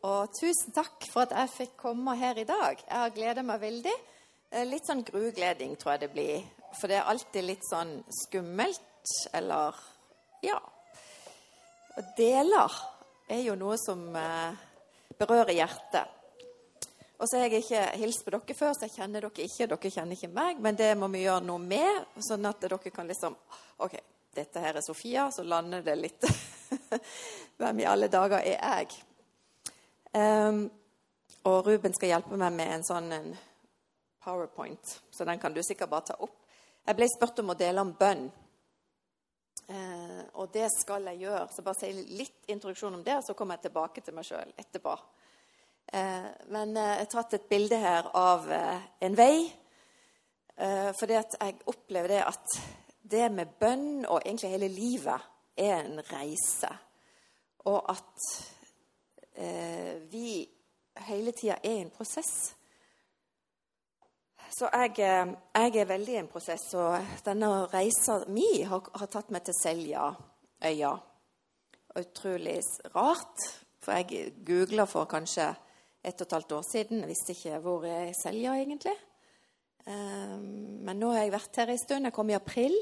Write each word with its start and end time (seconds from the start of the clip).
Og 0.00 0.32
tusen 0.32 0.72
takk 0.72 1.04
for 1.12 1.26
at 1.26 1.34
jeg 1.36 1.52
fikk 1.52 1.72
komme 1.82 2.14
her 2.16 2.38
i 2.40 2.46
dag. 2.48 2.78
Jeg 2.80 2.96
har 3.02 3.12
gleda 3.12 3.42
meg 3.44 3.60
veldig. 3.60 3.96
Eh, 4.50 4.64
Litt 4.64 4.88
sånn 4.88 5.02
grugleding 5.04 5.74
tror 5.76 5.94
jeg 5.94 6.06
det 6.06 6.12
blir. 6.14 6.46
For 6.78 6.88
det 6.88 7.00
er 7.00 7.10
alltid 7.10 7.44
litt 7.44 7.66
sånn 7.68 7.98
skummelt, 8.22 8.80
eller 9.36 9.76
ja. 10.46 10.56
Og 11.98 12.14
deler 12.16 12.78
er 13.28 13.42
jo 13.44 13.58
noe 13.60 13.76
som 13.82 14.06
eh, 14.16 14.56
berører 15.20 15.52
hjertet. 15.58 16.16
Og 17.20 17.28
så 17.28 17.36
har 17.36 17.50
jeg 17.50 17.66
ikke 17.66 17.82
hilst 18.00 18.24
på 18.24 18.32
dere 18.32 18.56
før, 18.56 18.72
så 18.72 18.86
jeg 18.86 18.94
kjenner 18.94 19.26
dere 19.26 19.44
ikke. 19.44 19.68
Dere 19.68 19.92
kjenner 19.92 20.16
ikke 20.16 20.32
meg, 20.32 20.64
men 20.64 20.80
det 20.80 20.94
må 20.96 21.10
vi 21.12 21.26
gjøre 21.26 21.44
noe 21.44 21.60
med, 21.60 22.08
sånn 22.24 22.48
at 22.48 22.64
dere 22.64 22.80
kan 22.88 23.10
liksom 23.10 23.36
OK, 23.84 23.98
dette 24.32 24.64
her 24.64 24.80
er 24.80 24.86
Sofia, 24.86 25.28
så 25.34 25.44
lander 25.44 25.84
det 25.84 25.98
litt 26.00 26.24
Hvem 27.60 27.82
i 27.82 27.88
alle 27.90 28.08
dager 28.08 28.40
er 28.40 28.56
jeg? 28.56 29.09
Ehm, 30.16 30.64
og 31.48 31.66
Ruben 31.66 31.94
skal 31.94 32.12
hjelpe 32.14 32.38
meg 32.40 32.52
med 32.56 32.74
en 32.74 32.84
sånn 32.86 33.12
en 33.14 33.30
powerpoint, 34.20 34.96
så 35.10 35.24
den 35.24 35.40
kan 35.40 35.54
du 35.54 35.62
sikkert 35.64 35.92
bare 35.92 36.10
ta 36.10 36.18
opp. 36.20 36.36
Jeg 36.86 36.96
ble 36.98 37.08
spurt 37.08 37.40
om 37.42 37.52
å 37.52 37.58
dele 37.58 37.84
om 37.84 37.94
bønn. 37.96 38.26
Uh, 39.70 40.22
og 40.42 40.50
det 40.50 40.66
skal 40.74 41.04
jeg 41.12 41.20
gjøre. 41.22 41.44
Så 41.54 41.62
bare 41.62 41.78
si 41.78 41.92
litt 42.18 42.48
introduksjon 42.50 42.96
om 42.96 43.04
det, 43.06 43.20
og 43.20 43.24
så 43.24 43.36
kommer 43.38 43.56
jeg 43.56 43.68
tilbake 43.68 44.02
til 44.02 44.16
meg 44.16 44.26
sjøl 44.26 44.50
etterpå. 44.58 44.96
Uh, 45.94 46.26
men 46.50 46.74
uh, 46.74 46.96
jeg 46.96 47.04
har 47.04 47.10
tatt 47.12 47.36
et 47.38 47.48
bilde 47.52 47.78
her 47.78 48.08
av 48.18 48.48
eh, 48.50 48.88
en 49.06 49.18
vei. 49.18 49.34
Eh, 50.60 50.90
fordi 50.98 51.16
at 51.16 51.36
jeg 51.40 51.56
opplever 51.72 52.12
det 52.12 52.20
at 52.28 52.56
det 53.10 53.28
med 53.32 53.56
bønn 53.60 54.04
og 54.04 54.20
egentlig 54.20 54.50
hele 54.52 54.68
livet 54.68 55.28
er 55.56 55.78
en 55.78 56.02
reise. 56.10 56.68
Og 57.64 57.78
at 57.88 58.26
vi 60.10 60.48
hele 61.06 61.32
tida 61.32 61.56
er 61.62 61.78
i 61.78 61.82
en 61.84 61.92
prosess. 61.94 62.54
Så 64.50 64.68
jeg, 64.72 64.98
eh, 64.98 65.32
jeg 65.54 65.76
er 65.76 65.86
veldig 65.86 66.14
i 66.14 66.18
en 66.20 66.28
prosess, 66.28 66.72
og 66.74 67.22
denne 67.24 67.48
reisa 67.70 68.24
mi 68.28 68.62
har, 68.66 68.82
har 68.98 69.10
tatt 69.10 69.30
meg 69.30 69.44
til 69.46 69.54
Seljaøya. 69.54 70.90
Utrolig 72.00 72.58
rart, 72.94 73.46
for 73.80 73.98
jeg 73.98 74.32
googla 74.46 74.86
for 74.90 75.06
kanskje 75.10 75.46
ett 76.02 76.20
og 76.20 76.26
et 76.26 76.34
halvt 76.36 76.56
år 76.58 76.66
siden. 76.66 77.00
Jeg 77.00 77.10
visste 77.12 77.36
ikke 77.36 77.62
hvor 77.62 77.86
er 77.86 78.12
Selja 78.18 78.56
egentlig. 78.58 78.96
Eh, 79.86 80.36
Men 80.82 80.98
nå 80.98 81.12
har 81.14 81.24
jeg 81.24 81.36
vært 81.36 81.62
her 81.62 81.70
en 81.70 81.84
stund. 81.84 82.10
Jeg 82.10 82.16
kom 82.18 82.30
i 82.30 82.38
april 82.38 82.76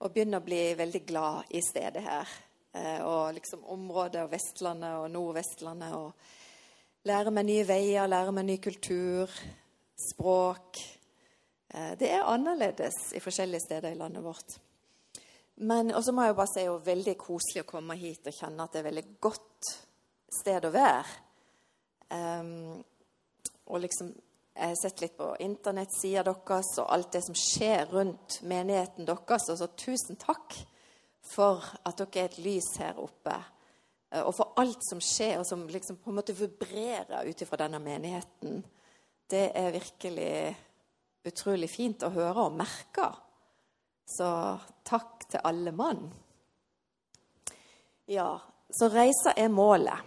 og 0.00 0.12
begynner 0.12 0.40
å 0.40 0.44
bli 0.48 0.62
veldig 0.78 1.04
glad 1.06 1.54
i 1.54 1.60
stedet 1.64 2.02
her. 2.02 2.28
Eh, 2.74 3.04
Og 3.06 3.34
liksom 3.34 3.64
området 3.64 4.22
og 4.22 4.32
Vestlandet 4.32 4.96
og 4.98 5.10
Nordvestlandet. 5.10 5.94
Og 5.94 6.12
lære 7.04 7.30
meg 7.30 7.46
nye 7.46 7.68
veier, 7.68 8.06
lære 8.06 8.32
meg 8.32 8.44
ny 8.44 8.56
kultur, 8.56 9.30
språk. 10.10 10.78
Eh, 11.74 11.94
Det 11.98 12.10
er 12.10 12.26
annerledes 12.26 13.12
i 13.14 13.20
forskjellige 13.20 13.60
steder 13.60 13.90
i 13.90 13.98
landet 13.98 14.24
vårt. 14.24 14.58
Men 15.56 15.94
også 15.94 16.12
må 16.12 16.22
jeg 16.22 16.28
jo 16.28 16.34
bare 16.34 16.50
si 16.50 16.60
det 16.60 16.66
er 16.66 16.86
veldig 16.94 17.18
koselig 17.18 17.62
å 17.62 17.70
komme 17.70 17.94
hit 17.94 18.26
og 18.26 18.34
kjenne 18.34 18.64
at 18.64 18.72
det 18.72 18.80
er 18.80 18.90
veldig 18.90 19.04
godt 19.20 19.68
sted 20.40 20.64
å 20.64 20.72
være. 20.74 21.04
Um, 22.10 22.84
og 23.66 23.80
liksom 23.80 24.14
Jeg 24.56 24.68
har 24.68 24.76
sett 24.78 25.00
litt 25.00 25.16
på 25.16 25.32
internettsida 25.42 26.22
deres 26.22 26.68
og 26.78 26.86
alt 26.94 27.08
det 27.12 27.24
som 27.24 27.34
skjer 27.34 27.88
rundt 27.90 28.36
menigheten 28.42 29.04
deres. 29.04 29.48
Og 29.50 29.58
så 29.58 29.66
tusen 29.66 30.14
takk 30.14 30.54
for 31.34 31.64
at 31.84 31.98
dere 31.98 32.22
er 32.22 32.30
et 32.30 32.38
lys 32.44 32.70
her 32.78 32.98
oppe. 33.02 33.34
Eh, 34.10 34.22
Og 34.22 34.34
for 34.34 34.54
alt 34.60 34.82
som 34.88 35.00
skjer, 35.02 35.38
og 35.40 35.46
som 35.46 35.66
liksom 35.68 35.98
på 36.02 36.10
en 36.10 36.18
måte 36.20 36.36
vibrerer 36.36 37.26
ut 37.26 37.42
ifra 37.42 37.56
denne 37.64 37.80
menigheten. 37.82 38.62
Det 39.28 39.50
er 39.56 39.72
virkelig 39.74 40.56
utrolig 41.24 41.70
fint 41.72 42.02
å 42.04 42.12
høre 42.12 42.46
og 42.46 42.56
merke. 42.58 43.08
Så 44.06 44.28
takk 44.84 45.24
til 45.30 45.40
alle 45.44 45.72
mann. 45.72 46.12
Ja, 48.06 48.40
så 48.68 48.90
reisa 48.92 49.32
er 49.36 49.48
målet. 49.48 49.98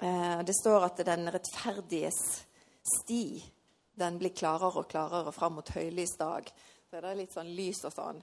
Eh, 0.00 0.42
Det 0.42 0.54
står 0.54 0.84
at 0.84 1.04
den 1.06 1.28
rettferdiges 1.30 2.20
sti 2.82 3.42
den 3.94 4.18
blir 4.18 4.30
klarere 4.34 4.80
og 4.80 4.88
klarere 4.88 5.32
fram 5.32 5.58
mot 5.58 5.68
høylysdag. 5.68 6.48
Så 6.88 7.00
det 7.00 7.10
er 7.10 7.18
litt 7.18 7.34
sånn 7.34 7.50
lys 7.54 7.84
og 7.84 7.92
sånn. 7.92 8.22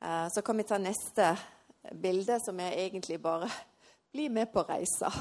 Eh, 0.00 0.28
Så 0.28 0.42
kan 0.42 0.56
vi 0.56 0.62
ta 0.62 0.78
neste 0.78 1.36
bilde, 1.92 2.40
som 2.40 2.60
er 2.60 2.76
egentlig 2.86 3.20
bare 3.22 3.50
bli 4.12 4.28
med 4.28 4.52
på 4.52 4.62
reisa. 4.62 5.12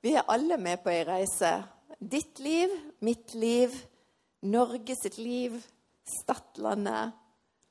Vi 0.00 0.14
er 0.16 0.28
alle 0.28 0.56
med 0.56 0.82
på 0.82 0.90
ei 0.90 1.04
reise. 1.04 1.52
Ditt 1.98 2.38
liv, 2.38 2.72
mitt 3.00 3.34
liv, 3.34 3.74
Norge 4.42 4.96
sitt 4.96 5.18
liv, 5.18 5.58
Stadlandet. 6.22 7.12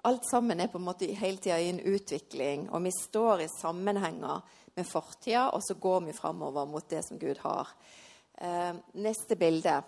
Alt 0.04 0.28
sammen 0.30 0.62
er 0.62 0.70
på 0.72 0.78
en 0.78 0.86
måte 0.86 1.10
hele 1.18 1.42
tida 1.42 1.58
i 1.60 1.72
en 1.74 1.82
utvikling, 1.82 2.70
og 2.70 2.86
vi 2.86 2.92
står 2.94 3.42
i 3.44 3.50
sammenhenger 3.52 4.46
med 4.78 4.88
fortida, 4.88 5.50
og 5.50 5.64
så 5.66 5.76
går 5.76 6.06
vi 6.06 6.16
framover 6.16 6.70
mot 6.70 6.86
det 6.90 7.02
som 7.08 7.20
Gud 7.20 7.42
har. 7.42 7.74
Eh, 8.38 8.78
neste 8.94 9.36
bilde. 9.36 9.82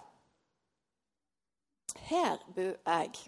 Her 2.09 2.41
bor 2.55 2.73
jeg. 2.73 3.23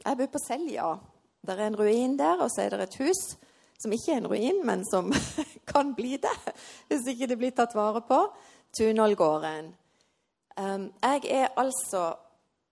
Jeg 0.00 0.16
bor 0.16 0.32
på 0.32 0.42
Selja. 0.42 0.94
Det 1.40 1.56
er 1.56 1.66
en 1.66 1.78
ruin 1.78 2.18
der, 2.18 2.42
og 2.44 2.50
så 2.52 2.66
er 2.66 2.74
det 2.74 2.88
et 2.88 3.00
hus 3.00 3.22
som 3.80 3.92
ikke 3.96 4.12
er 4.12 4.20
en 4.20 4.28
ruin, 4.28 4.58
men 4.66 4.84
som 4.84 5.08
kan 5.70 5.94
bli 5.96 6.18
det 6.20 6.36
hvis 6.90 7.06
ikke 7.14 7.30
det 7.30 7.38
blir 7.40 7.54
tatt 7.56 7.76
vare 7.76 8.02
på. 8.04 8.18
Tunålgården. 8.76 9.72
Um, 10.60 10.90
jeg 11.02 11.24
er 11.32 11.48
altså 11.58 12.12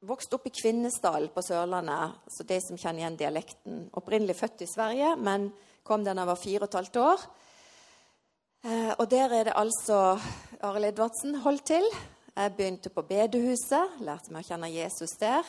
vokst 0.07 0.35
opp 0.37 0.47
i 0.47 0.53
Kvinesdal 0.55 1.27
på 1.35 1.43
Sørlandet, 1.43 2.21
så 2.31 2.45
de 2.47 2.59
som 2.63 2.79
kjenner 2.79 3.03
igjen 3.03 3.19
dialekten. 3.19 3.81
Opprinnelig 3.99 4.37
født 4.39 4.63
i 4.63 4.71
Sverige, 4.71 5.17
men 5.17 5.49
kom 5.83 6.05
da 6.05 6.15
jeg 6.15 6.29
var 6.29 6.39
fire 6.39 6.63
og 6.63 6.69
et 6.69 6.79
halvt 6.79 7.01
år. 7.03 7.25
Eh, 8.69 8.93
og 8.99 9.09
der 9.11 9.35
er 9.35 9.49
det 9.49 9.57
altså 9.57 10.19
Arild 10.61 10.93
Edvardsen 10.93 11.41
holdt 11.43 11.67
til. 11.73 11.89
Jeg 12.37 12.55
begynte 12.55 12.93
på 12.95 13.03
bedehuset, 13.03 13.99
lærte 14.07 14.35
meg 14.35 14.45
å 14.45 14.49
kjenne 14.53 14.71
Jesus 14.71 15.17
der. 15.19 15.47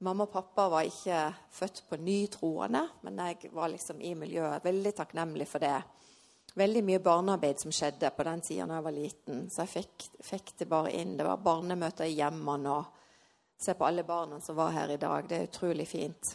Mamma 0.00 0.28
og 0.28 0.30
pappa 0.30 0.68
var 0.70 0.86
ikke 0.86 1.20
født 1.50 1.80
på 1.88 1.96
ny 1.98 2.18
troende, 2.30 2.84
men 3.02 3.18
jeg 3.18 3.50
var 3.50 3.72
liksom 3.72 4.00
i 4.00 4.12
miljøet. 4.14 4.62
Veldig 4.64 4.92
takknemlig 4.94 5.48
for 5.50 5.64
det. 5.64 5.80
Veldig 6.58 6.84
mye 6.86 7.00
barnearbeid 7.02 7.58
som 7.62 7.74
skjedde 7.74 8.10
på 8.14 8.26
den 8.26 8.42
tida 8.46 8.66
da 8.66 8.78
jeg 8.78 8.86
var 8.86 8.94
liten. 8.94 9.40
Så 9.50 9.64
jeg 9.64 9.72
fikk, 9.72 10.06
fikk 10.22 10.52
det 10.60 10.68
bare 10.70 10.92
inn. 10.94 11.16
Det 11.18 11.26
var 11.26 11.42
barnemøter 11.42 12.06
i 12.06 12.14
hjemmene 12.14 12.76
og 12.76 12.94
se 13.58 13.74
på 13.74 13.88
alle 13.88 14.06
barna 14.06 14.38
som 14.40 14.56
var 14.58 14.70
her 14.76 14.94
i 14.94 15.00
dag. 15.02 15.26
Det 15.26 15.38
er 15.38 15.50
utrolig 15.50 15.88
fint. 15.90 16.32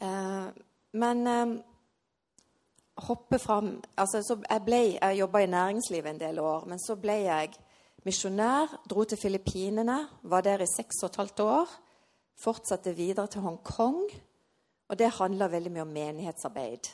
Eh, 0.00 0.48
men 0.96 1.26
eh, 1.26 1.54
hoppe 3.04 3.38
fram 3.38 3.82
altså, 3.94 4.22
så 4.22 4.38
Jeg, 4.50 4.64
ble, 4.64 4.80
jeg 4.96 5.18
jobba 5.18 5.44
i 5.44 5.52
næringslivet 5.52 6.10
en 6.10 6.20
del 6.20 6.40
år, 6.40 6.64
men 6.68 6.80
så 6.80 6.96
ble 6.96 7.20
jeg 7.24 7.56
misjonær. 8.06 8.70
Dro 8.86 9.04
til 9.04 9.18
Filippinene, 9.18 9.98
var 10.22 10.44
der 10.46 10.62
i 10.62 10.70
seks 10.70 11.02
og 11.02 11.10
et 11.10 11.20
halvt 11.20 11.40
år. 11.40 11.72
Fortsatte 12.38 12.94
videre 12.94 13.26
til 13.26 13.42
Hongkong. 13.42 14.04
Og 14.88 14.98
det 14.98 15.14
handler 15.18 15.50
veldig 15.50 15.72
mye 15.74 15.86
om 15.86 15.94
menighetsarbeid. 15.94 16.90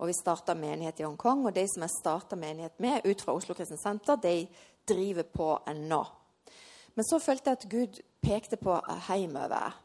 Og 0.00 0.08
vi 0.08 0.16
starta 0.16 0.54
menighet 0.56 1.00
i 1.00 1.06
Hongkong, 1.06 1.46
og 1.46 1.54
de 1.54 1.66
som 1.68 1.84
jeg 1.84 1.94
starta 1.94 2.36
menighet 2.36 2.80
med 2.80 3.04
ut 3.04 3.20
fra 3.20 3.34
Oslo 3.36 3.54
Kristen 3.54 3.80
Senter, 3.80 4.16
de 4.16 4.48
driver 4.88 5.22
på 5.22 5.48
ennå. 5.68 6.04
Men 6.94 7.04
så 7.04 7.18
følte 7.20 7.50
jeg 7.50 7.58
at 7.58 7.70
Gud 7.70 8.00
pekte 8.20 8.56
på 8.60 8.76
hjemover. 9.06 9.76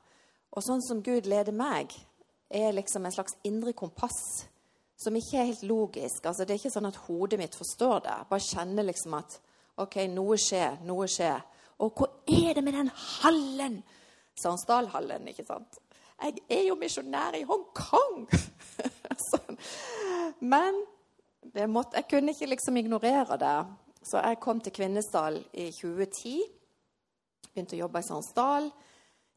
Og 0.56 0.64
sånn 0.64 0.84
som 0.84 1.04
Gud 1.04 1.28
leder 1.28 1.56
meg, 1.56 1.92
er 2.50 2.76
liksom 2.76 3.06
en 3.06 3.16
slags 3.16 3.36
indre 3.44 3.74
kompass 3.74 4.46
som 5.00 5.16
ikke 5.16 5.40
er 5.40 5.50
helt 5.50 5.64
logisk. 5.68 6.26
Altså, 6.26 6.46
det 6.46 6.56
er 6.56 6.62
ikke 6.62 6.76
sånn 6.76 6.88
at 6.88 7.02
hodet 7.08 7.40
mitt 7.40 7.56
forstår 7.58 8.06
det. 8.06 8.16
Bare 8.30 8.44
kjenner 8.44 8.88
liksom 8.88 9.18
at 9.18 9.40
OK, 9.84 9.98
noe 10.12 10.38
skjer, 10.40 10.80
noe 10.88 11.08
skjer. 11.12 11.42
Og 11.84 12.00
hva 12.00 12.08
er 12.32 12.56
det 12.56 12.64
med 12.64 12.78
den 12.78 12.92
hallen? 12.96 13.82
Sandsdalhallen, 14.40 15.28
ikke 15.32 15.44
sant? 15.48 15.80
Jeg 16.22 16.40
er 16.48 16.62
jo 16.70 16.78
misjonær 16.80 17.36
i 17.36 17.44
Hongkong! 17.48 18.28
sånn. 19.30 19.60
Men 20.40 20.80
måtte, 21.72 22.00
jeg 22.00 22.08
kunne 22.12 22.36
ikke 22.36 22.54
liksom 22.54 22.80
ignorere 22.80 23.38
det. 23.40 23.58
Så 24.06 24.22
jeg 24.22 24.40
kom 24.44 24.62
til 24.64 24.74
Kvinesdal 24.76 25.42
i 25.58 25.70
2010. 25.76 26.40
Begynte 27.52 27.76
å 27.76 27.84
jobbe 27.84 28.00
i 28.00 28.08
Sandsdal. 28.08 28.72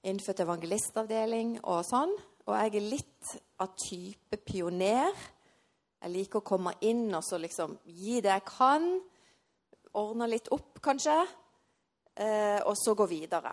Innført 0.06 0.44
evangelistavdeling 0.44 1.56
og 1.64 1.82
sånn. 1.88 2.14
Og 2.46 2.54
jeg 2.54 2.78
er 2.78 2.90
litt 2.94 3.34
av 3.58 3.74
type 3.80 4.38
pioner. 4.46 5.14
Jeg 5.98 6.14
liker 6.14 6.40
å 6.40 6.46
komme 6.46 6.76
inn 6.86 7.08
og 7.10 7.24
så 7.26 7.40
liksom 7.42 7.74
gi 7.90 8.20
det 8.22 8.36
jeg 8.36 8.46
kan. 8.48 8.92
Ordne 9.98 10.28
litt 10.30 10.50
opp, 10.54 10.78
kanskje. 10.84 11.16
Eh, 12.18 12.60
og 12.66 12.74
så 12.78 12.94
gå 12.98 13.06
videre. 13.10 13.52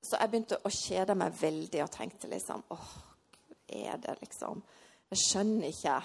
Så 0.00 0.16
jeg 0.16 0.32
begynte 0.32 0.60
å 0.64 0.72
kjede 0.72 1.16
meg 1.18 1.36
veldig 1.36 1.82
og 1.84 1.92
tenkte 1.92 2.28
liksom 2.30 2.62
åh, 2.72 2.92
er 3.68 4.00
det 4.00 4.16
liksom 4.22 4.62
Jeg 5.10 5.20
skjønner 5.24 5.72
ikke. 5.72 5.96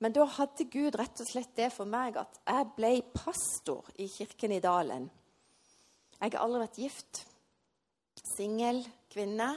Men 0.00 0.14
da 0.16 0.24
hadde 0.38 0.64
Gud 0.72 0.96
rett 0.96 1.20
og 1.20 1.28
slett 1.28 1.52
det 1.58 1.68
for 1.74 1.88
meg 1.88 2.16
at 2.20 2.38
jeg 2.40 2.68
ble 2.76 2.92
pastor 3.12 3.84
i 4.00 4.06
kirken 4.08 4.54
i 4.56 4.62
Dalen. 4.64 5.10
Jeg 6.16 6.32
har 6.32 6.40
aldri 6.40 6.62
vært 6.62 6.80
gift. 6.80 7.20
Singel 8.32 8.80
kvinne. 9.12 9.50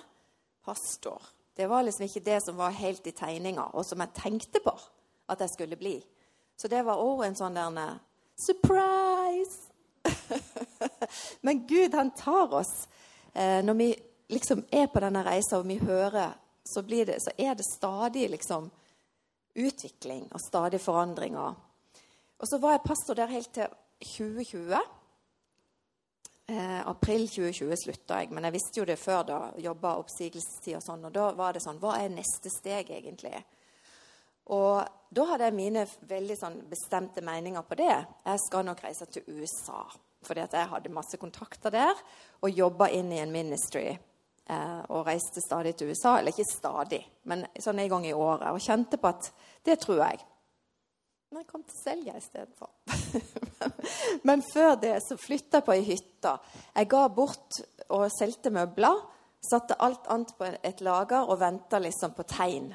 Pastor. 0.68 1.24
Det 1.56 1.68
var 1.72 1.86
liksom 1.86 2.06
ikke 2.06 2.25
det 2.28 2.42
som 2.44 2.60
var 2.60 2.75
helt 2.75 3.07
i 3.07 3.16
tegninga, 3.16 3.69
og 3.74 3.86
som 3.88 4.04
jeg 4.04 4.16
tenkte 4.19 4.60
på 4.63 4.74
at 5.31 5.40
jeg 5.44 5.54
skulle 5.56 5.80
bli. 5.80 5.95
Så 6.60 6.68
det 6.68 6.84
var 6.86 7.00
òg 7.00 7.24
en 7.25 7.40
sånn 7.40 7.56
der 7.56 7.95
Surprise! 8.46 9.72
Men 11.42 11.68
Gud, 11.68 11.94
han 11.94 12.12
tar 12.12 12.54
oss. 12.54 12.88
Eh, 13.34 13.66
når 13.66 13.74
vi 13.74 13.90
liksom 14.28 14.64
er 14.72 14.88
på 14.88 15.02
denne 15.04 15.24
reisa 15.26 15.60
og 15.60 15.68
vi 15.68 15.80
hører, 15.82 16.38
så, 16.64 16.82
det, 16.82 17.18
så 17.24 17.34
er 17.38 17.56
det 17.56 17.66
stadig 17.66 18.30
liksom 18.30 18.70
utvikling 19.56 20.28
og 20.32 20.42
stadig 20.42 20.82
forandringer. 20.82 21.54
Og 22.40 22.48
så 22.48 22.58
var 22.58 22.78
jeg 22.78 22.86
pastor 22.86 23.18
der 23.20 23.32
helt 23.34 23.52
til 23.54 23.68
2020. 24.06 24.80
Eh, 26.50 26.88
april 26.88 27.28
2020 27.28 27.76
slutta 27.84 28.22
jeg, 28.22 28.32
men 28.32 28.48
jeg 28.48 28.56
visste 28.56 28.80
jo 28.80 28.86
det 28.88 29.00
før. 29.00 29.24
da, 29.24 29.40
Jobba 29.60 29.98
oppsigelsestid 30.00 30.78
og 30.80 30.86
sånn. 30.86 31.04
Og 31.10 31.14
da 31.14 31.32
var 31.38 31.54
det 31.54 31.62
sånn 31.66 31.82
Hva 31.82 31.98
er 32.00 32.14
neste 32.14 32.52
steg, 32.54 32.90
egentlig? 32.96 33.36
Og 34.50 35.13
da 35.13 35.25
hadde 35.31 35.48
jeg 35.50 35.57
mine 35.57 35.86
veldig 36.10 36.38
sånn 36.38 36.60
bestemte 36.69 37.22
meninger 37.25 37.66
på 37.66 37.78
det. 37.80 37.96
Jeg 38.25 38.42
skal 38.46 38.66
nok 38.66 38.81
reise 38.86 39.07
til 39.10 39.25
USA. 39.30 39.84
Fordi 40.25 40.44
at 40.44 40.56
jeg 40.57 40.69
hadde 40.74 40.94
masse 40.94 41.18
kontakter 41.22 41.74
der 41.74 42.00
og 42.44 42.51
jobba 42.51 42.90
inn 42.94 43.12
i 43.16 43.22
en 43.22 43.31
ministry 43.31 43.88
eh, 43.90 44.81
og 44.90 45.06
reiste 45.07 45.44
stadig 45.46 45.75
til 45.78 45.94
USA. 45.94 46.18
Eller 46.19 46.34
ikke 46.34 46.50
stadig, 46.50 47.04
men 47.30 47.46
sånn 47.62 47.80
en 47.80 47.94
gang 47.94 48.10
i 48.10 48.16
året. 48.16 48.50
Og 48.51 48.63
kjente 48.63 49.00
på 49.00 49.12
at 49.13 49.31
det 49.66 49.80
tror 49.86 50.04
jeg. 50.04 50.25
Men 51.30 51.44
jeg 51.44 51.50
kom 51.52 51.63
til 51.63 51.78
Selja 51.78 52.18
istedenfor. 52.18 52.74
men 54.28 54.44
før 54.50 54.75
det 54.81 54.95
så 55.06 55.18
flytta 55.22 55.62
jeg 55.62 55.68
på 55.68 55.75
ei 55.78 55.86
hytte. 55.86 56.36
Jeg 56.74 56.90
ga 56.90 57.06
bort 57.13 57.62
og 57.94 58.10
solgte 58.18 58.54
møbler. 58.54 58.98
Satte 59.45 59.78
alt 59.80 60.10
annet 60.12 60.34
på 60.36 60.50
et 60.50 60.81
lager 60.84 61.30
og 61.30 61.38
venta 61.40 61.80
liksom 61.80 62.18
på 62.18 62.25
tegn. 62.28 62.74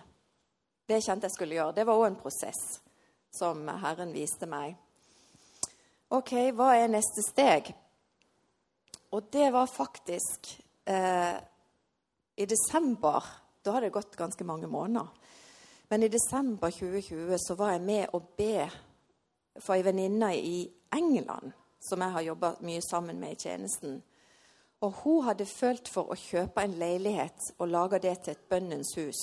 Det 0.86 1.00
kjente 1.00 1.28
jeg 1.28 1.34
skulle 1.36 1.56
gjøre. 1.56 1.74
Det 1.76 1.86
var 1.88 2.00
òg 2.00 2.06
en 2.10 2.18
prosess 2.20 2.62
som 3.34 3.62
Herren 3.82 4.12
viste 4.14 4.48
meg. 4.50 4.76
OK, 6.14 6.34
hva 6.54 6.74
er 6.76 6.92
neste 6.92 7.24
steg? 7.24 7.70
Og 9.16 9.30
det 9.32 9.48
var 9.54 9.70
faktisk 9.70 10.50
eh, 10.84 11.36
i 12.36 12.46
desember 12.50 13.24
Da 13.64 13.72
hadde 13.72 13.86
det 13.86 13.94
gått 13.94 14.16
ganske 14.16 14.44
mange 14.44 14.66
måneder. 14.68 15.08
Men 15.88 16.02
i 16.02 16.08
desember 16.12 16.70
2020 16.70 17.38
så 17.40 17.54
var 17.56 17.72
jeg 17.72 17.80
med 17.80 18.12
å 18.12 18.20
be 18.36 18.66
for 19.56 19.76
ei 19.76 19.84
venninne 19.86 20.34
i 20.36 20.58
England 20.92 21.54
som 21.80 22.00
jeg 22.00 22.12
har 22.12 22.26
jobba 22.26 22.50
mye 22.64 22.82
sammen 22.84 23.20
med 23.20 23.32
i 23.32 23.40
tjenesten. 23.46 24.02
Og 24.84 25.00
hun 25.00 25.24
hadde 25.24 25.46
følt 25.48 25.88
for 25.88 26.12
å 26.12 26.18
kjøpe 26.18 26.64
en 26.64 26.76
leilighet 26.80 27.54
og 27.58 27.72
lage 27.72 28.02
det 28.04 28.18
til 28.24 28.36
et 28.36 28.46
bønnens 28.50 28.92
hus. 29.00 29.22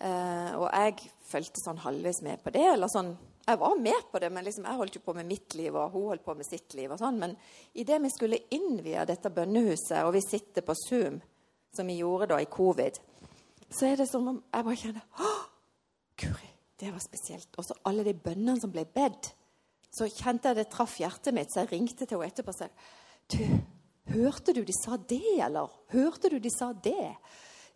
Eh, 0.00 0.52
og 0.56 0.70
jeg 0.72 1.10
fulgte 1.28 1.60
sånn 1.60 1.82
halvveis 1.84 2.22
med 2.24 2.40
på 2.42 2.52
det. 2.54 2.64
eller 2.72 2.88
sånn, 2.88 3.16
Jeg 3.46 3.58
var 3.58 3.76
med 3.76 4.04
på 4.12 4.20
det, 4.20 4.30
men 4.32 4.44
liksom, 4.44 4.64
jeg 4.64 4.76
holdt 4.76 4.94
jo 4.94 5.00
på 5.00 5.14
med 5.14 5.26
mitt 5.26 5.54
liv, 5.54 5.74
og 5.74 5.90
hun 5.90 6.08
holdt 6.08 6.24
på 6.24 6.36
med 6.36 6.46
sitt 6.46 6.74
liv. 6.74 6.90
og 6.90 6.98
sånn, 6.98 7.18
Men 7.18 7.36
idet 7.74 8.00
vi 8.02 8.10
skulle 8.10 8.38
innvie 8.50 9.04
dette 9.06 9.30
bønnehuset, 9.30 10.04
og 10.04 10.12
vi 10.12 10.20
sitter 10.20 10.62
på 10.62 10.74
Zoom, 10.74 11.20
som 11.74 11.86
vi 11.86 11.98
gjorde 11.98 12.28
da 12.28 12.36
i 12.40 12.44
covid, 12.46 12.98
så 13.70 13.86
er 13.86 13.96
det 13.96 14.08
som 14.08 14.28
om 14.28 14.42
jeg 14.52 14.64
bare 14.64 14.76
kjenner 14.76 15.02
Å, 15.18 15.32
Guri, 16.16 16.50
det 16.78 16.92
var 16.92 17.00
spesielt. 17.00 17.48
Og 17.58 17.64
så 17.64 17.74
alle 17.84 18.04
de 18.04 18.14
bønnene 18.14 18.60
som 18.60 18.70
ble 18.70 18.84
bedt. 18.84 19.32
Så 19.90 20.06
kjente 20.06 20.48
jeg 20.48 20.56
det 20.56 20.70
traff 20.70 20.98
hjertet 21.00 21.34
mitt, 21.34 21.50
så 21.50 21.64
jeg 21.64 21.72
ringte 21.72 22.06
til 22.06 22.18
henne 22.18 22.30
etterpå 22.30 22.48
og 22.48 22.54
sa 22.54 22.68
Du, 23.30 23.44
hørte 24.12 24.52
du 24.54 24.64
de 24.64 24.72
sa 24.72 24.96
det, 24.96 25.22
eller? 25.40 25.68
Hørte 25.92 26.30
du 26.30 26.38
de 26.38 26.50
sa 26.50 26.72
det? 26.72 27.16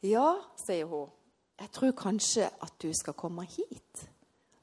Ja, 0.03 0.37
sier 0.67 0.87
hun. 0.87 1.11
Jeg 1.61 1.71
tror 1.71 1.93
kanskje 1.97 2.49
at 2.49 2.75
du 2.83 2.91
skal 2.95 3.17
komme 3.19 3.45
hit. 3.47 4.05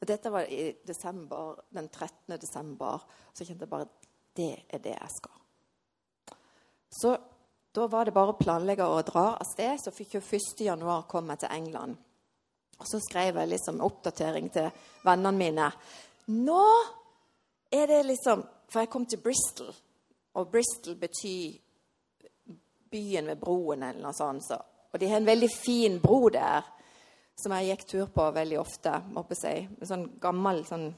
Og 0.01 0.07
dette 0.07 0.31
var 0.33 0.49
i 0.49 0.71
desember, 0.87 1.59
den 1.69 1.89
13. 1.89 2.39
desember. 2.41 3.03
Så 3.33 3.45
kjente 3.45 3.67
jeg 3.67 3.69
bare 3.71 3.89
det 4.37 4.53
er 4.69 4.81
det 4.83 4.95
jeg 4.95 5.11
skal. 5.15 6.35
Så 6.91 7.17
da 7.71 7.87
var 7.87 8.05
det 8.05 8.13
bare 8.15 8.33
å 8.33 8.39
planlegge 8.39 8.87
å 8.87 9.03
dra 9.07 9.27
av 9.35 9.47
sted. 9.47 9.79
Så 9.79 9.93
fikk 9.95 10.17
jeg 10.17 10.25
1. 10.25 10.63
januar 10.67 11.05
komme 11.09 11.37
til 11.39 11.51
England. 11.51 11.95
Og 12.81 12.87
så 12.89 12.99
skrev 12.99 13.37
jeg 13.37 13.51
liksom 13.51 13.83
oppdatering 13.85 14.49
til 14.51 14.71
vennene 15.05 15.37
mine. 15.37 15.69
Nå 16.33 16.63
er 17.71 17.87
det 17.87 18.01
liksom 18.07 18.43
For 18.71 18.79
jeg 18.79 18.89
kom 18.89 19.03
til 19.05 19.19
Bristol, 19.19 19.67
og 20.39 20.47
Bristol 20.47 20.95
betyr 20.95 21.57
byen 22.91 23.27
ved 23.27 23.39
broen 23.41 23.83
eller 23.83 23.99
noe 23.99 24.15
sånt. 24.15 24.45
Så. 24.47 24.55
Og 24.93 24.99
de 24.99 25.09
har 25.11 25.19
en 25.19 25.27
veldig 25.27 25.49
fin 25.51 25.97
bro 25.99 26.29
der 26.31 26.63
som 27.41 27.53
jeg 27.57 27.71
gikk 27.71 27.85
tur 27.89 28.09
på 28.13 28.27
veldig 28.35 28.59
ofte. 28.61 28.93
oppe 29.17 29.37
si. 29.37 29.53
En 29.65 29.89
sånn 29.89 30.07
gammel 30.21 30.63
sånn 30.67 30.91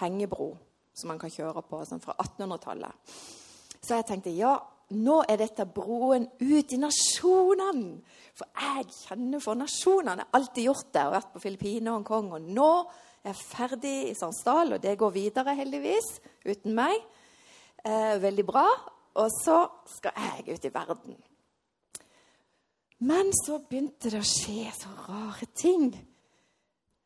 hengebro 0.00 0.54
som 0.96 1.12
man 1.12 1.20
kan 1.20 1.32
kjøre 1.32 1.62
på, 1.64 1.80
sånn 1.88 2.02
fra 2.02 2.16
1800-tallet. 2.20 3.16
Så 3.82 3.96
jeg 3.98 4.06
tenkte 4.08 4.32
ja, 4.34 4.56
nå 4.92 5.22
er 5.30 5.40
dette 5.40 5.66
broen 5.68 6.26
ut 6.40 6.74
i 6.74 6.80
nasjonene. 6.80 8.02
For 8.36 8.48
jeg 8.60 8.88
kjenner 8.92 9.42
for 9.42 9.58
nasjonene. 9.58 10.22
Jeg 10.22 10.28
har 10.28 10.38
alltid 10.40 10.68
gjort 10.68 10.88
det. 10.88 10.98
Jeg 10.98 11.08
har 11.08 11.16
vært 11.16 11.32
på 11.32 11.42
Filippinene 11.42 11.92
og 11.92 11.98
Hongkong. 12.00 12.30
Og 12.36 12.52
nå 12.58 12.70
er 13.22 13.32
jeg 13.32 13.40
ferdig 13.40 13.96
i 14.10 14.14
Sandsdal, 14.18 14.76
og 14.76 14.82
det 14.82 14.96
går 15.00 15.12
videre, 15.14 15.56
heldigvis, 15.56 16.08
uten 16.44 16.76
meg. 16.76 16.96
Eh, 17.84 18.16
veldig 18.22 18.46
bra. 18.48 18.66
Og 19.20 19.28
så 19.42 19.58
skal 19.98 20.16
jeg 20.16 20.56
ut 20.56 20.66
i 20.68 20.72
verden. 20.74 21.20
Men 23.02 23.32
så 23.34 23.58
begynte 23.66 24.12
det 24.12 24.20
å 24.22 24.26
skje 24.26 24.68
så 24.76 24.90
rare 25.08 25.46
ting. 25.58 25.88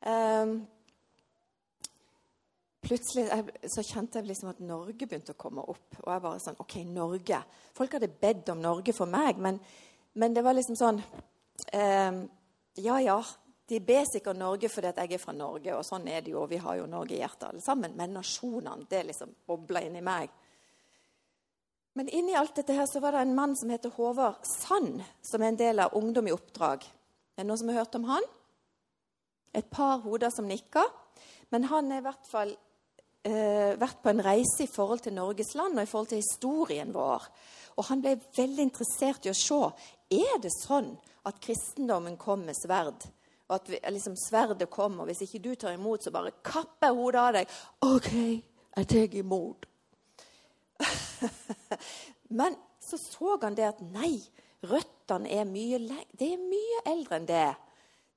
Um, 0.05 0.59
plutselig 2.85 3.25
så 3.73 3.85
kjente 3.87 4.21
jeg 4.21 4.29
liksom 4.29 4.51
at 4.53 4.61
Norge 4.61 5.09
begynte 5.09 5.33
å 5.33 5.41
komme 5.41 5.65
opp. 5.65 5.97
Og 6.03 6.11
jeg 6.13 6.25
bare 6.27 6.43
sånn 6.43 6.61
OK, 6.61 6.77
Norge. 6.91 7.41
Folk 7.79 7.97
hadde 7.97 8.13
bedt 8.13 8.53
om 8.53 8.61
Norge 8.61 8.93
for 8.97 9.09
meg, 9.09 9.41
men, 9.41 9.61
men 10.21 10.37
det 10.37 10.45
var 10.45 10.59
liksom 10.59 10.77
sånn 10.79 11.01
um, 11.01 12.23
Ja, 12.77 13.01
ja. 13.01 13.19
De 13.67 13.81
ber 13.83 14.05
sikkert 14.07 14.39
Norge 14.39 14.69
fordi 14.71 14.93
at 14.93 15.01
jeg 15.03 15.17
er 15.17 15.23
fra 15.23 15.33
Norge, 15.35 15.73
og 15.75 15.83
sånn 15.83 16.05
er 16.13 16.21
det 16.23 16.37
jo. 16.37 16.45
Vi 16.47 16.61
har 16.63 16.77
jo 16.79 16.91
Norge 16.91 17.17
i 17.17 17.23
hjertet 17.23 17.49
alle 17.49 17.65
sammen. 17.65 17.97
Men 17.97 18.13
nasjonene, 18.15 18.85
det 18.91 19.01
liksom 19.09 19.33
bobla 19.49 19.81
inni 19.83 20.05
meg. 20.05 20.29
Men 21.97 22.11
inni 22.13 22.35
alt 22.37 22.59
dette 22.59 22.75
her 22.77 22.85
så 22.91 23.01
var 23.01 23.17
det 23.17 23.25
en 23.25 23.35
mann 23.37 23.55
som 23.57 23.71
heter 23.73 23.95
Håvard 23.97 24.45
Sand, 24.45 25.01
som 25.25 25.43
er 25.43 25.53
en 25.53 25.59
del 25.61 25.81
av 25.81 25.95
Ungdom 25.97 26.29
i 26.29 26.35
oppdrag. 26.35 26.85
Er 26.85 27.45
det 27.45 27.49
noen 27.49 27.61
som 27.63 27.73
har 27.73 27.81
hørt 27.81 27.97
om 27.97 28.05
han? 28.11 28.27
Et 29.57 29.69
par 29.73 30.03
hoder 30.05 30.33
som 30.35 30.49
nikker. 30.49 30.91
Men 31.55 31.65
han 31.71 31.89
har 31.91 32.03
i 32.03 32.05
hvert 32.05 32.29
fall 32.29 32.53
eh, 33.25 33.73
vært 33.81 34.03
på 34.03 34.13
en 34.13 34.21
reise 34.27 34.67
i 34.67 34.71
forhold 34.71 35.07
til 35.07 35.17
Norges 35.17 35.55
land 35.57 35.79
og 35.79 35.87
i 35.87 35.89
forhold 35.89 36.11
til 36.13 36.21
historien 36.21 36.93
vår. 36.93 37.25
Og 37.77 37.89
han 37.89 38.03
ble 38.05 38.17
veldig 38.37 38.67
interessert 38.69 39.25
i 39.25 39.33
å 39.33 39.37
se 39.37 39.61
er 40.17 40.41
det 40.43 40.53
sånn 40.53 40.93
at 41.27 41.41
kristendommen 41.43 42.19
kom 42.21 42.45
med 42.45 42.59
sverd. 42.59 43.09
Og 43.47 43.57
at 43.57 43.71
vi, 43.71 43.81
liksom, 43.95 44.19
sverdet 44.19 44.69
kom, 44.71 45.01
og 45.01 45.09
hvis 45.09 45.23
ikke 45.27 45.43
du 45.43 45.55
tar 45.55 45.77
imot, 45.77 46.05
så 46.05 46.13
bare 46.13 46.35
kapper 46.45 46.95
hodet 46.95 47.23
av 47.23 47.33
deg. 47.39 47.57
OK, 47.87 48.13
jeg 48.77 48.91
tar 48.91 49.19
imot. 49.23 49.69
Men 52.39 52.57
så 52.83 52.99
så 53.01 53.37
han 53.43 53.57
det 53.59 53.69
at 53.69 53.81
nei, 53.85 54.19
røttene 54.67 55.31
er 55.31 55.47
mye, 55.49 55.81
det 56.19 56.33
er 56.35 56.43
mye 56.43 56.83
eldre 56.93 57.21
enn 57.21 57.31
det 57.31 57.47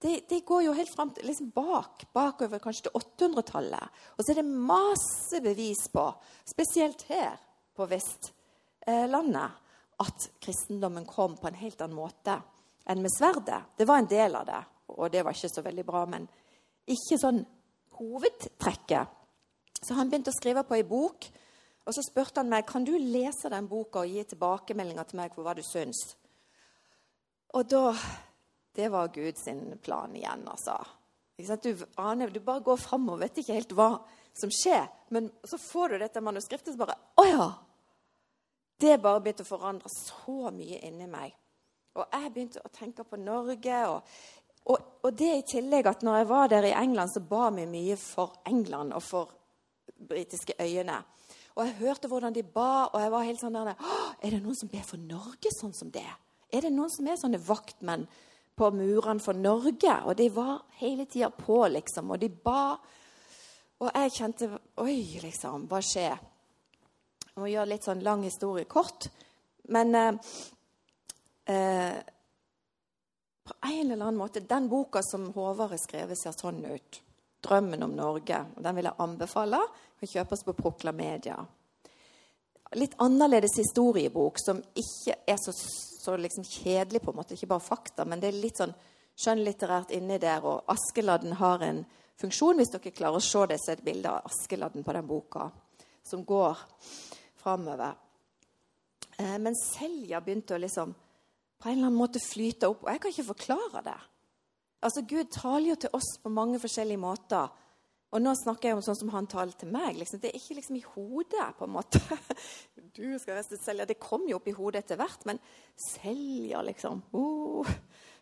det, 0.02 0.22
det, 0.30 0.46
går 0.48 0.62
jo 0.64 0.74
helt 0.78 0.92
fram 0.96 1.10
til 1.12 1.28
liksom 1.28 1.50
bak, 1.52 2.06
bakover 2.16 2.62
kanskje 2.64 2.86
til 2.88 3.02
800-tallet. 3.02 3.98
Og 4.16 4.24
så 4.24 4.32
er 4.32 4.40
det 4.40 4.46
masse 4.48 5.42
bevis 5.44 5.82
på, 5.92 6.06
spesielt 6.48 7.04
her 7.10 7.36
på 7.76 7.88
Vestlandet, 7.90 9.58
at 10.00 10.30
kristendommen 10.40 11.04
kom 11.04 11.36
på 11.36 11.50
en 11.50 11.60
helt 11.60 11.82
annen 11.84 12.00
måte 12.00 12.38
enn 12.88 13.04
med 13.04 13.12
sverdet. 13.12 13.76
Det 13.76 13.88
var 13.90 14.00
en 14.00 14.08
del 14.08 14.40
av 14.40 14.48
det, 14.48 14.62
og 14.96 15.12
det 15.12 15.26
var 15.26 15.36
ikke 15.36 15.52
så 15.52 15.66
veldig 15.66 15.86
bra. 15.86 16.06
Men 16.08 16.30
ikke 16.88 17.20
sånn 17.20 17.44
hovedtrekket. 18.00 19.18
Så 19.84 20.00
han 20.00 20.08
begynte 20.08 20.32
å 20.32 20.40
skrive 20.40 20.64
på 20.64 20.80
ei 20.80 20.88
bok. 20.88 21.28
Og 21.90 21.96
så 21.96 22.04
spurte 22.06 22.44
han 22.44 22.52
meg 22.52 22.68
kan 22.70 22.86
du 22.86 22.94
lese 23.02 23.50
den 23.50 23.66
boka 23.70 24.04
og 24.04 24.12
gi 24.14 24.22
tilbakemeldinger 24.30 25.08
til 25.10 25.18
meg 25.18 25.34
på 25.34 25.42
hva 25.42 25.56
du 25.58 25.64
syns. 25.66 26.04
Og 27.58 27.66
da 27.66 27.96
Det 28.78 28.92
var 28.94 29.10
Guds 29.10 29.48
plan 29.82 30.16
igjen, 30.16 30.48
altså. 30.48 30.78
Du 31.36 31.86
aner, 31.98 32.30
du 32.30 32.40
bare 32.40 32.62
går 32.62 32.78
fram 32.78 33.10
og 33.10 33.20
vet 33.20 33.42
ikke 33.42 33.56
helt 33.58 33.74
hva 33.74 33.90
som 34.38 34.52
skjer. 34.54 34.86
Men 35.10 35.32
så 35.44 35.58
får 35.58 35.90
du 35.90 35.98
dette 35.98 36.22
manuskriptet, 36.22 36.74
så 36.74 36.78
bare 36.78 36.96
Å 37.18 37.26
ja! 37.26 37.48
Det 38.80 39.02
bare 39.02 39.20
begynte 39.20 39.44
å 39.44 39.50
forandre 39.50 39.90
så 39.92 40.52
mye 40.56 40.78
inni 40.88 41.08
meg. 41.10 41.34
Og 41.98 42.06
jeg 42.06 42.32
begynte 42.32 42.62
å 42.64 42.72
tenke 42.72 43.04
på 43.04 43.18
Norge. 43.20 43.80
Og, 43.90 44.14
og, 44.72 44.86
og, 45.02 45.10
det 45.18 45.32
i 45.34 45.48
tillegg 45.58 45.90
at 45.90 46.06
når 46.06 46.22
jeg 46.22 46.30
var 46.30 46.54
der 46.54 46.70
i 46.70 46.76
England, 46.78 47.12
så 47.12 47.26
ba 47.26 47.50
vi 47.58 47.66
mye 47.68 47.98
for 48.00 48.38
England 48.48 48.96
og 48.96 49.04
for 49.04 49.34
britiske 50.08 50.56
øyene. 50.62 51.02
Og 51.60 51.68
jeg 51.68 51.76
hørte 51.82 52.08
hvordan 52.08 52.32
de 52.32 52.46
ba, 52.48 52.88
og 52.88 53.02
jeg 53.04 53.12
var 53.12 53.26
helt 53.28 53.42
sånn 53.42 53.58
der 53.58 53.74
Er 53.76 54.32
det 54.32 54.40
noen 54.40 54.56
som 54.56 54.72
ber 54.72 54.86
for 54.88 55.02
Norge 55.02 55.52
sånn 55.52 55.76
som 55.76 55.90
det? 55.92 56.08
Er 56.56 56.64
det 56.64 56.72
noen 56.72 56.92
som 56.94 57.08
er 57.08 57.20
sånne 57.20 57.42
vaktmenn 57.44 58.06
på 58.56 58.70
murene 58.72 59.20
for 59.20 59.36
Norge? 59.36 59.98
Og 60.08 60.16
de 60.18 60.30
var 60.32 60.64
hele 60.80 61.04
tida 61.06 61.28
på, 61.36 61.60
liksom. 61.68 62.14
Og 62.16 62.22
de 62.22 62.30
ba. 62.32 62.78
Og 63.84 63.92
jeg 63.92 64.16
kjente 64.16 64.50
Oi, 64.80 65.20
liksom. 65.20 65.68
Hva 65.68 65.82
skjer? 65.84 66.16
Jeg 67.28 67.36
må 67.44 67.52
gjøre 67.52 67.74
litt 67.74 67.90
sånn 67.90 68.06
lang 68.08 68.24
historie 68.24 68.64
kort. 68.64 69.10
Men 69.76 69.94
eh, 70.00 70.32
eh, 71.52 72.00
på 73.50 73.60
en 73.68 73.92
eller 73.92 74.00
annen 74.00 74.18
måte 74.18 74.46
Den 74.48 74.72
boka 74.72 75.04
som 75.04 75.28
Håvard 75.36 75.76
har 75.76 75.84
skrevet, 75.84 76.18
ser 76.18 76.40
sånn 76.40 76.64
ut. 76.64 77.04
'Drømmen 77.40 77.84
om 77.84 77.94
Norge'. 77.96 78.46
Den 78.60 78.76
vil 78.76 78.90
jeg 78.90 79.00
anbefale. 79.00 79.60
Kan 80.00 80.12
kjøpes 80.12 80.46
på 80.48 80.56
Proklamedia. 80.56 81.38
Litt 82.78 82.94
annerledes 83.02 83.58
historiebok, 83.58 84.38
som 84.40 84.62
ikke 84.78 85.18
er 85.28 85.40
så, 85.42 85.52
så 85.54 86.16
liksom 86.18 86.46
kjedelig, 86.48 87.02
på 87.04 87.12
en 87.12 87.20
måte. 87.20 87.36
Ikke 87.36 87.50
bare 87.52 87.66
fakta, 87.66 88.06
men 88.06 88.22
det 88.22 88.30
er 88.30 88.38
litt 88.40 88.62
sånn 88.62 88.76
skjønnlitterært 89.20 89.92
inni 89.98 90.20
der. 90.22 90.46
Og 90.46 90.70
Askeladden 90.72 91.36
har 91.42 91.66
en 91.66 91.82
funksjon. 92.20 92.62
Hvis 92.62 92.72
dere 92.76 92.94
klarer 92.96 93.20
å 93.20 93.26
se 93.26 93.46
det, 93.50 93.58
så 93.60 93.74
er 93.74 93.80
det 93.80 93.84
et 93.84 93.90
bilde 93.90 94.14
av 94.14 94.30
Askeladden 94.30 94.86
på 94.86 94.96
den 94.96 95.10
boka 95.10 95.50
som 96.10 96.24
går 96.26 96.58
framover. 97.42 97.98
Eh, 99.18 99.38
men 99.42 99.58
Selja 99.58 100.22
begynte 100.24 100.56
å 100.56 100.62
liksom 100.62 100.94
på 101.60 101.68
en 101.68 101.76
eller 101.76 101.90
annen 101.90 102.00
måte 102.00 102.22
flyte 102.24 102.70
opp. 102.72 102.86
Og 102.86 102.94
jeg 102.94 103.04
kan 103.04 103.14
ikke 103.14 103.32
forklare 103.34 103.84
det. 103.84 103.98
Altså, 104.80 105.04
Gud 105.04 105.32
taler 105.36 105.74
jo 105.74 105.80
til 105.84 105.98
oss 105.98 106.14
på 106.24 106.32
mange 106.32 106.60
forskjellige 106.62 107.02
måter. 107.02 107.50
Og 108.10 108.22
nå 108.24 108.32
snakker 108.34 108.72
jeg 108.72 108.78
om 108.78 108.82
sånn 108.82 108.98
som 108.98 109.12
han 109.14 109.28
taler 109.30 109.54
til 109.58 109.70
meg. 109.70 110.00
Liksom. 110.00 110.22
Det 110.22 110.32
er 110.32 110.40
ikke 110.40 110.58
liksom 110.58 110.78
i 110.80 110.86
hodet, 110.96 111.46
på 111.58 111.68
en 111.68 111.76
måte. 111.78 112.02
Du 113.00 113.06
skal 113.22 113.38
være 113.38 113.58
Selja. 113.62 113.86
Det 113.86 114.00
kom 114.02 114.26
jo 114.28 114.40
opp 114.40 114.48
i 114.50 114.56
hodet 114.56 114.82
etter 114.82 114.98
hvert, 115.00 115.22
men 115.30 115.38
selger, 115.80 116.64
liksom 116.66 117.04
oh, 117.16 117.70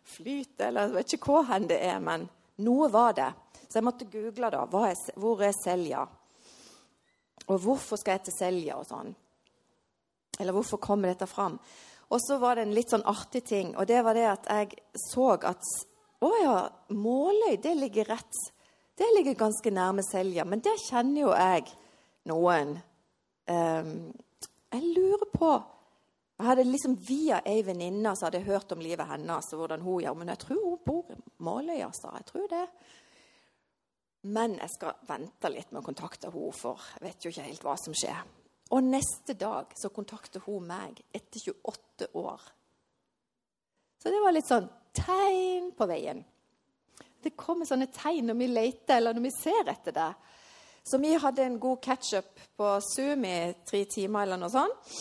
Flyte, 0.08 0.68
eller 0.68 0.86
jeg 0.86 0.94
vet 0.94 1.14
ikke 1.16 1.32
hvor 1.32 1.46
hen 1.48 1.66
det 1.68 1.78
er, 1.84 1.96
men 2.04 2.26
noe 2.64 2.86
var 2.92 3.16
det. 3.16 3.30
Så 3.64 3.80
jeg 3.80 3.86
måtte 3.88 4.06
google, 4.12 4.50
da. 4.52 4.62
Er, 4.84 5.00
hvor 5.18 5.42
er 5.44 5.56
Selja? 5.56 6.04
Og 7.48 7.56
hvorfor 7.64 8.00
skal 8.00 8.18
jeg 8.18 8.26
til 8.28 8.36
Selja, 8.36 8.76
og 8.78 8.86
sånn? 8.88 9.10
Eller 10.38 10.54
hvorfor 10.54 10.80
kommer 10.84 11.10
dette 11.10 11.26
fram? 11.28 11.56
Og 12.12 12.22
så 12.22 12.38
var 12.40 12.56
det 12.56 12.68
en 12.68 12.76
litt 12.76 12.92
sånn 12.92 13.06
artig 13.08 13.42
ting, 13.48 13.74
og 13.76 13.88
det 13.88 14.04
var 14.04 14.16
det 14.16 14.28
at 14.30 14.52
jeg 14.52 14.78
så 15.08 15.32
at 15.36 15.72
Å 16.18 16.28
ja, 16.42 16.54
Måløy, 16.98 17.56
det 17.62 17.76
ligger 17.78 18.08
rett 18.10 18.38
Det 18.98 19.08
ligger 19.14 19.34
ganske 19.38 19.70
nærme 19.70 20.02
Selja, 20.02 20.44
men 20.44 20.62
der 20.64 20.78
kjenner 20.82 21.20
jo 21.20 21.34
jeg 21.34 21.68
noen. 22.26 22.72
Um, 23.48 23.92
jeg 24.68 24.94
lurer 24.96 25.28
på 25.32 25.50
Jeg 26.38 26.46
hadde 26.46 26.64
liksom 26.68 26.94
via 27.02 27.38
ei 27.48 27.62
venninne 27.66 28.12
som 28.14 28.28
hadde 28.28 28.38
jeg 28.42 28.50
hørt 28.52 28.72
om 28.74 28.82
livet 28.82 29.08
hennes 29.08 29.46
og 29.54 29.62
hvordan 29.62 29.82
hun 29.82 30.02
gjør, 30.04 30.16
men 30.20 30.28
jeg 30.30 30.38
tror 30.44 30.60
hun 30.62 30.82
bor 30.86 31.08
i 31.10 31.16
Måløya, 31.42 31.88
sa 31.94 32.12
Jeg 32.18 32.26
tror 32.28 32.50
det. 32.52 32.66
Men 34.30 34.54
jeg 34.58 34.70
skal 34.74 35.00
vente 35.08 35.50
litt 35.50 35.72
med 35.72 35.80
å 35.82 35.86
kontakte 35.86 36.30
henne, 36.30 36.52
for 36.54 36.82
jeg 36.94 37.06
vet 37.06 37.24
jo 37.24 37.32
ikke 37.32 37.46
helt 37.48 37.66
hva 37.66 37.74
som 37.80 37.96
skjer. 37.96 38.22
Og 38.74 38.84
neste 38.84 39.34
dag 39.38 39.72
så 39.78 39.90
kontakter 39.94 40.44
hun 40.46 40.66
meg 40.68 41.00
etter 41.14 41.40
28 41.40 42.10
år. 42.18 42.42
Så 43.98 44.12
det 44.14 44.22
var 44.22 44.34
litt 44.34 44.50
sånn 44.50 44.68
tegn 44.94 45.72
på 45.78 45.86
veien. 45.90 46.22
Det 47.22 47.36
kommer 47.38 47.68
sånne 47.68 47.88
tegn 47.92 48.30
når 48.30 48.38
vi 48.38 48.48
leter, 48.50 48.96
eller 48.96 49.16
når 49.16 49.26
vi 49.26 49.34
ser 49.34 49.70
etter 49.72 49.96
det. 49.96 50.10
Så 50.88 51.00
vi 51.02 51.14
hadde 51.20 51.44
en 51.44 51.58
god 51.60 51.80
catch-up 51.84 52.44
på 52.56 52.68
Zoom 52.84 53.24
i 53.28 53.38
tre 53.68 53.82
timer 53.90 54.24
eller 54.24 54.40
noe 54.40 54.52
sånt. 54.52 54.94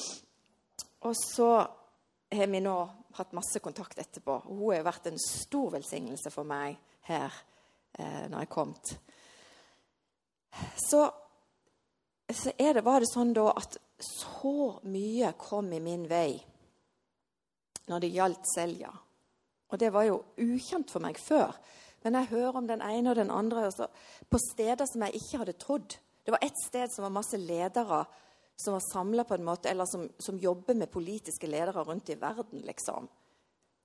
Og 1.08 1.14
så 1.16 1.52
har 2.34 2.50
vi 2.52 2.64
nå 2.64 2.78
hatt 3.18 3.36
masse 3.38 3.62
kontakt 3.64 4.00
etterpå. 4.02 4.42
Hun 4.50 4.74
har 4.74 4.84
vært 4.86 5.08
en 5.12 5.22
stor 5.22 5.72
velsignelse 5.78 6.34
for 6.34 6.48
meg 6.50 6.76
her 7.08 7.32
eh, 7.98 8.26
når 8.28 8.44
jeg 8.44 8.52
kom. 8.52 8.76
Så 10.90 11.06
så 12.34 12.52
det, 12.58 12.82
var 12.84 13.00
det 13.00 13.08
sånn 13.08 13.32
da 13.32 13.54
at 13.56 13.78
så 14.04 14.82
mye 14.92 15.32
kom 15.40 15.70
i 15.72 15.80
min 15.80 16.04
vei 16.10 16.36
når 17.88 18.04
det 18.04 18.10
gjaldt 18.12 18.50
Selja. 18.52 18.92
Og 19.72 19.80
det 19.80 19.94
var 19.96 20.08
jo 20.10 20.18
ukjent 20.44 20.92
for 20.92 21.04
meg 21.04 21.20
før. 21.20 21.56
Men 22.06 22.20
jeg 22.20 22.32
hører 22.32 22.60
om 22.60 22.68
den 22.70 22.84
ene 22.86 23.12
og 23.12 23.18
den 23.20 23.34
andre 23.34 23.68
også, 23.68 23.88
på 24.30 24.40
steder 24.52 24.86
som 24.90 25.04
jeg 25.06 25.20
ikke 25.20 25.42
hadde 25.42 25.58
trodd. 25.60 25.98
Det 26.26 26.34
var 26.36 26.44
ett 26.46 26.60
sted 26.66 26.92
som 26.94 27.08
var 27.08 27.16
masse 27.18 27.40
ledere 27.40 28.06
som 28.58 28.74
var 28.74 28.82
samla 28.94 29.24
på 29.24 29.34
en 29.34 29.46
måte, 29.46 29.70
eller 29.70 29.86
som, 29.86 30.10
som 30.18 30.40
jobber 30.40 30.74
med 30.74 30.92
politiske 30.92 31.48
ledere 31.48 31.84
rundt 31.84 32.10
i 32.10 32.16
verden, 32.18 32.64
liksom. 32.66 33.06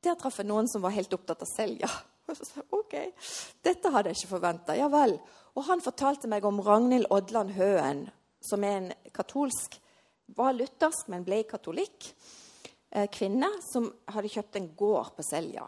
Der 0.03 0.17
traff 0.19 0.41
jeg 0.41 0.49
noen 0.49 0.69
som 0.69 0.83
var 0.83 0.95
helt 0.97 1.13
opptatt 1.13 1.45
av 1.45 1.51
Selja. 1.51 1.91
OK, 2.81 2.95
dette 3.63 3.93
hadde 3.93 4.11
jeg 4.11 4.23
ikke 4.23 4.33
forventa. 4.33 4.77
Ja 4.79 4.89
vel. 4.91 5.19
Og 5.53 5.67
han 5.69 5.85
fortalte 5.85 6.31
meg 6.31 6.47
om 6.49 6.63
Ragnhild 6.65 7.11
Odland 7.13 7.53
Høen, 7.59 8.07
som 8.43 8.65
er 8.67 8.79
en 8.81 8.91
katolsk 9.15 9.79
Var 10.33 10.55
luthersk, 10.57 11.11
men 11.13 11.27
ble 11.27 11.43
katolikk. 11.45 12.07
Eh, 12.89 13.05
kvinne 13.13 13.51
som 13.67 13.91
hadde 14.15 14.31
kjøpt 14.33 14.57
en 14.57 14.71
gård 14.79 15.11
på 15.19 15.25
Selja. 15.27 15.67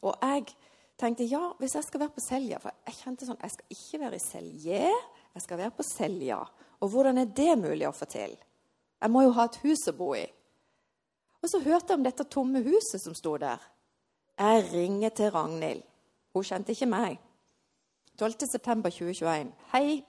Og 0.00 0.14
jeg 0.22 0.46
tenkte 0.98 1.26
ja, 1.28 1.52
hvis 1.60 1.76
jeg 1.78 1.86
skal 1.86 2.02
være 2.02 2.14
på 2.16 2.24
Selja 2.24 2.58
For 2.62 2.74
jeg 2.88 2.96
kjente 2.98 3.28
sånn 3.28 3.38
Jeg 3.44 3.54
skal 3.54 3.76
ikke 3.76 4.00
være 4.02 4.18
i 4.18 4.24
Selje, 4.24 4.80
jeg 5.34 5.44
skal 5.44 5.60
være 5.60 5.76
på 5.76 5.86
Selja. 5.86 6.40
Og 6.82 6.90
hvordan 6.92 7.20
er 7.22 7.30
det 7.34 7.54
mulig 7.60 7.86
å 7.88 7.94
få 7.94 8.08
til? 8.10 8.34
Jeg 8.98 9.12
må 9.14 9.22
jo 9.22 9.34
ha 9.36 9.46
et 9.46 9.58
hus 9.62 9.84
å 9.90 9.94
bo 9.94 10.10
i. 10.18 10.24
Og 11.38 11.50
så 11.50 11.60
hørte 11.62 11.92
jeg 11.92 12.00
om 12.00 12.06
dette 12.06 12.26
tomme 12.26 12.62
huset 12.64 13.02
som 13.02 13.14
sto 13.14 13.36
der. 13.38 13.62
Jeg 14.38 14.64
ringer 14.72 15.14
til 15.14 15.30
Ragnhild. 15.34 15.84
Hun 16.34 16.46
kjente 16.46 16.74
ikke 16.74 16.90
meg. 16.90 17.18
12.9.2021. 18.18 19.52
Hei, 19.72 20.00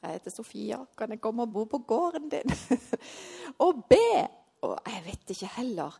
jeg 0.00 0.16
heter 0.16 0.32
Sofia. 0.32 0.80
Kan 0.96 1.12
jeg 1.12 1.20
komme 1.24 1.44
og 1.44 1.52
bo 1.52 1.66
på 1.68 1.82
gården 1.88 2.30
din? 2.32 2.56
og 3.64 3.84
be! 3.90 4.24
Og 4.64 4.78
jeg 4.88 5.04
vet 5.04 5.34
ikke 5.34 5.52
heller 5.58 5.98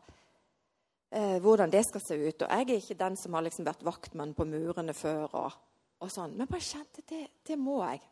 eh, 1.11 1.39
hvordan 1.43 1.73
det 1.73 1.85
skal 1.87 2.03
se 2.05 2.19
ut. 2.19 2.43
Og 2.43 2.53
jeg 2.53 2.69
er 2.69 2.83
ikke 2.83 2.99
den 3.01 3.17
som 3.17 3.37
har 3.37 3.47
liksom 3.47 3.67
vært 3.69 3.85
vaktmann 3.87 4.35
på 4.37 4.47
murene 4.49 4.95
før. 4.97 5.27
og, 5.33 5.59
og 5.99 6.13
sånn. 6.13 6.37
Men 6.39 6.51
bare 6.51 6.65
kjente 6.65 7.05
det, 7.09 7.25
det 7.47 7.59
må 7.59 7.81
jeg. 7.83 8.03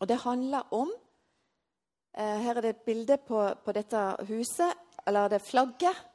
Og 0.00 0.08
det 0.08 0.20
handler 0.22 0.74
om 0.76 0.90
eh, 2.14 2.38
Her 2.44 2.56
er 2.56 2.66
det 2.66 2.74
et 2.76 2.86
bilde 2.86 3.18
på, 3.26 3.42
på 3.64 3.74
dette 3.76 4.04
huset. 4.28 4.86
Eller 5.06 5.30
det 5.32 5.42
flagget. 5.42 6.06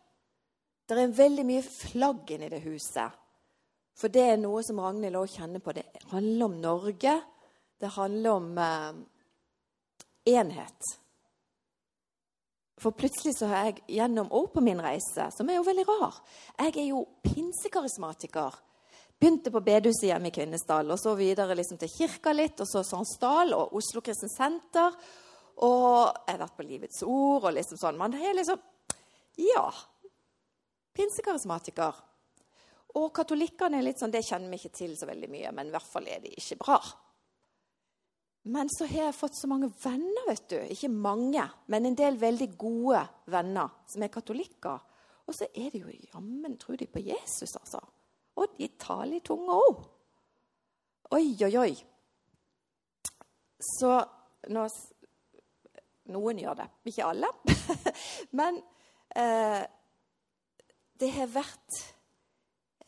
Det 0.86 0.98
er 1.02 1.16
veldig 1.18 1.46
mye 1.48 1.64
flagg 1.66 2.36
inni 2.36 2.52
det 2.52 2.62
huset. 2.68 3.22
For 3.96 4.12
det 4.12 4.26
er 4.28 4.38
noe 4.38 4.62
som 4.66 4.82
Ragnhild 4.84 5.18
òg 5.18 5.32
kjenner 5.32 5.64
på. 5.64 5.74
Det 5.74 5.86
handler 6.12 6.46
om 6.46 6.60
Norge. 6.62 7.16
Det 7.80 7.92
handler 7.96 8.38
om 8.38 8.52
eh, 8.62 9.00
enhet. 10.36 10.92
For 12.78 12.92
plutselig 12.92 13.38
så 13.38 13.48
har 13.48 13.70
jeg 13.70 13.84
gjennom 13.96 14.32
år 14.36 14.50
på 14.52 14.64
min 14.64 14.82
reise, 14.84 15.30
som 15.32 15.50
er 15.50 15.60
jo 15.60 15.68
veldig 15.68 15.86
rar 15.88 16.18
Jeg 16.60 16.74
er 16.76 16.88
jo 16.90 17.06
pinsekarismatiker. 17.24 18.58
Begynte 19.16 19.52
på 19.52 19.62
bedehuset 19.64 20.10
hjemme 20.10 20.28
i 20.28 20.36
Kvinesdal, 20.36 20.92
og 20.92 21.00
så 21.00 21.14
videre 21.16 21.56
liksom 21.56 21.80
til 21.80 21.92
kirka 21.94 22.34
litt, 22.36 22.60
og 22.60 22.68
så 22.68 22.84
Sandsdal 22.84 23.56
og 23.56 23.78
Oslo 23.80 24.04
Kristen 24.04 24.32
Senter. 24.32 24.98
Og 25.64 26.12
jeg 26.28 26.34
har 26.34 26.42
vært 26.42 26.58
på 26.58 26.66
Livets 26.68 27.04
Ord 27.08 27.48
og 27.48 27.56
liksom 27.56 27.80
sånn. 27.80 28.00
Man 28.00 28.14
er 28.20 28.36
liksom 28.36 28.60
Ja. 29.40 29.70
Pinsekarismatiker. 30.96 31.96
Og 32.96 33.10
katolikkene 33.16 33.80
er 33.80 33.84
litt 33.84 34.00
sånn, 34.00 34.12
det 34.12 34.24
kjenner 34.24 34.52
vi 34.52 34.60
ikke 34.62 34.78
til 34.78 34.94
så 34.96 35.08
veldig 35.08 35.28
mye, 35.32 35.52
men 35.52 35.68
i 35.68 35.74
hvert 35.76 35.92
fall 35.92 36.08
er 36.08 36.22
de 36.24 36.32
ikke 36.32 36.60
bra. 36.62 36.78
Men 38.46 38.70
så 38.70 38.86
har 38.86 39.08
jeg 39.08 39.18
fått 39.18 39.38
så 39.40 39.50
mange 39.50 39.72
venner, 39.82 40.28
vet 40.30 40.50
du. 40.52 40.58
Ikke 40.70 40.92
mange, 40.94 41.48
men 41.72 41.88
en 41.88 41.98
del 41.98 42.20
veldig 42.22 42.52
gode 42.62 43.02
venner 43.34 43.72
som 43.90 44.06
er 44.06 44.14
katolikker. 44.14 44.84
Og 45.26 45.34
så 45.34 45.48
er 45.50 45.72
de 45.74 45.82
jo 45.82 45.94
jammen 46.12 46.58
tror 46.62 46.78
de 46.78 46.86
på 46.86 47.02
Jesus, 47.02 47.56
altså. 47.58 47.82
Og 48.38 48.54
de 48.60 48.68
taler 48.78 49.18
i 49.18 49.24
tunge 49.26 49.56
òg. 49.56 49.82
Oi, 51.16 51.26
oi, 51.48 51.54
oi. 51.58 51.72
Så 53.66 53.96
nå, 54.54 54.68
Noen 56.14 56.38
gjør 56.38 56.60
det, 56.60 56.68
ikke 56.92 57.08
alle. 57.10 57.32
Men 58.38 58.60
eh, 59.18 59.64
det 61.02 61.10
har 61.16 61.32
vært 61.34 61.80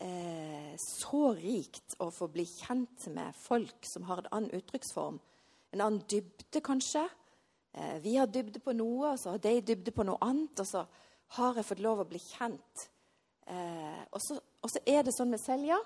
eh, 0.05 0.75
så 0.83 1.31
rikt 1.39 1.97
å 2.03 2.11
få 2.13 2.29
bli 2.29 2.45
kjent 2.45 3.07
med 3.15 3.33
folk 3.41 3.89
som 3.89 4.05
har 4.11 4.21
en 4.21 4.29
annen 4.29 4.59
uttrykksform. 4.59 5.17
En 5.75 5.83
annen 5.83 6.03
dybde, 6.09 6.61
kanskje. 6.63 7.03
Eh, 7.73 7.97
vi 8.03 8.15
har 8.17 8.29
dybde 8.31 8.61
på 8.63 8.73
noe, 8.77 9.13
og 9.13 9.19
så 9.19 9.35
har 9.35 9.43
de 9.43 9.57
dybde 9.61 9.93
på 9.95 10.05
noe 10.07 10.19
annet. 10.25 10.63
Og 10.63 10.67
så 10.69 10.85
har 11.37 11.59
jeg 11.59 11.67
fått 11.67 11.83
lov 11.83 12.03
å 12.03 12.09
bli 12.09 12.21
kjent. 12.23 12.87
Eh, 13.47 14.03
og, 14.11 14.19
så, 14.23 14.39
og 14.63 14.71
så 14.71 14.81
er 14.87 15.05
det 15.05 15.15
sånn 15.15 15.31
med 15.33 15.43
Selja. 15.43 15.79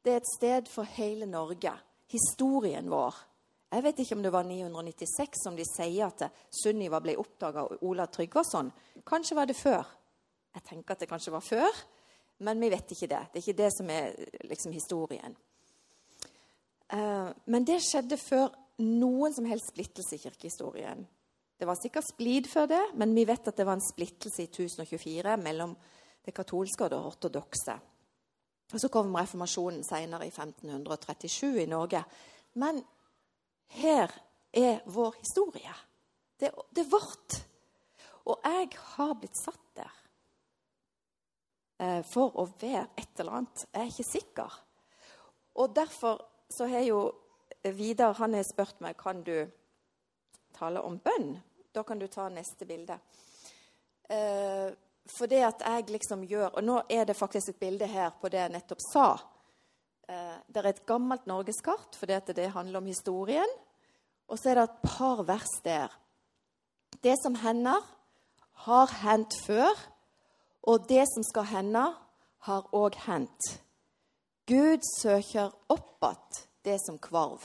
Det 0.00 0.14
er 0.14 0.22
et 0.22 0.32
sted 0.34 0.70
for 0.70 0.88
hele 0.96 1.28
Norge. 1.28 1.72
Historien 2.10 2.90
vår. 2.90 3.26
Jeg 3.70 3.84
vet 3.86 4.00
ikke 4.02 4.16
om 4.18 4.22
det 4.24 4.32
var 4.34 4.46
996 4.48 5.44
som 5.44 5.54
de 5.54 5.64
sier 5.68 6.08
at 6.08 6.24
Sunniva 6.50 6.98
ble 7.02 7.14
oppdaga 7.20 7.62
av 7.62 7.84
Ola 7.86 8.08
Tryggvason. 8.10 8.72
Kanskje 9.06 9.36
var 9.38 9.46
det 9.46 9.54
før. 9.58 9.84
Jeg 10.56 10.64
tenker 10.66 10.96
at 10.96 11.04
det 11.04 11.08
kanskje 11.10 11.34
var 11.36 11.44
før, 11.46 11.76
men 12.42 12.58
vi 12.58 12.70
vet 12.72 12.90
ikke 12.90 13.06
det. 13.12 13.20
Det 13.30 13.38
er 13.38 13.44
ikke 13.44 13.60
det 13.60 13.68
som 13.76 13.92
er 13.94 14.16
liksom, 14.50 14.74
historien. 14.74 15.36
Uh, 16.90 17.30
men 17.46 17.66
det 17.68 17.78
skjedde 17.86 18.18
før 18.18 18.48
noen 18.80 19.34
som 19.34 19.46
helst 19.48 19.72
splittelse 19.72 20.16
i 20.16 20.22
kirkehistorien. 20.22 21.06
Det 21.60 21.68
var 21.68 21.76
sikkert 21.76 22.08
splid 22.08 22.48
før 22.48 22.70
det, 22.70 22.82
men 22.96 23.12
vi 23.14 23.26
vet 23.28 23.48
at 23.48 23.56
det 23.56 23.66
var 23.68 23.76
en 23.76 23.84
splittelse 23.84 24.46
i 24.46 24.48
1024 24.48 25.36
mellom 25.42 25.74
det 26.24 26.32
katolske 26.36 26.86
og 26.86 26.92
det 26.92 27.00
ortodokse. 27.10 27.76
Og 28.72 28.80
Så 28.80 28.88
kom 28.88 29.14
reformasjonen 29.14 29.84
senere, 29.84 30.26
i 30.26 30.32
1537 30.32 31.62
i 31.62 31.66
Norge. 31.66 32.04
Men 32.54 32.80
her 33.76 34.12
er 34.52 34.80
vår 34.86 35.14
historie. 35.18 35.74
Det, 36.40 36.50
det 36.74 36.84
er 36.84 36.90
vårt. 36.90 37.40
Og 38.24 38.40
jeg 38.44 38.68
har 38.94 39.14
blitt 39.18 39.38
satt 39.38 39.66
der 39.76 39.96
eh, 41.80 42.02
for 42.06 42.36
å 42.38 42.46
være 42.60 42.86
et 42.96 43.20
eller 43.20 43.40
annet. 43.40 43.64
Jeg 43.72 43.82
er 43.82 43.92
ikke 43.92 44.10
sikker. 44.12 44.60
Og 45.60 45.74
derfor 45.76 46.20
så 46.50 46.68
har 46.70 46.86
jo 46.86 47.02
Vidar 47.62 48.14
han 48.16 48.34
har 48.34 48.44
spurt 48.48 48.80
meg 48.80 48.96
kan 48.96 49.22
du 49.22 49.44
tale 50.56 50.80
om 50.80 50.96
bønn. 50.98 51.34
Da 51.72 51.82
kan 51.86 51.98
du 51.98 52.06
ta 52.10 52.28
neste 52.32 52.66
bilde. 52.66 52.96
Eh, 54.08 54.70
for 55.10 55.30
det 55.30 55.42
at 55.46 55.62
jeg 55.62 55.90
liksom 55.90 56.24
gjør 56.26 56.56
Og 56.58 56.64
nå 56.64 56.80
er 56.90 57.04
det 57.06 57.14
faktisk 57.16 57.48
et 57.48 57.60
bilde 57.60 57.86
her 57.86 58.10
på 58.20 58.28
det 58.28 58.40
jeg 58.40 58.52
nettopp 58.54 58.82
sa. 58.88 59.06
Eh, 60.08 60.36
det 60.48 60.62
er 60.62 60.70
et 60.70 60.86
gammelt 60.86 61.26
norgeskart, 61.26 61.94
for 61.94 62.06
det 62.06 62.50
handler 62.50 62.80
om 62.80 62.86
historien. 62.86 63.48
Og 64.28 64.38
så 64.38 64.50
er 64.50 64.54
det 64.54 64.64
et 64.64 64.82
par 64.82 65.22
vers 65.22 65.54
der. 65.64 65.88
Det 67.02 67.16
som 67.22 67.34
hender, 67.34 67.80
har 68.66 68.90
hendt 69.02 69.34
før, 69.46 69.72
og 70.62 70.88
det 70.88 71.06
som 71.14 71.22
skal 71.24 71.46
hende, 71.48 71.84
har 72.46 72.66
òg 72.72 72.96
hendt. 73.06 73.62
Gud 74.46 74.80
søker 75.00 75.52
opp 75.68 76.04
att 76.04 76.49
det 76.62 76.78
som 76.82 76.98
kvarv. 76.98 77.44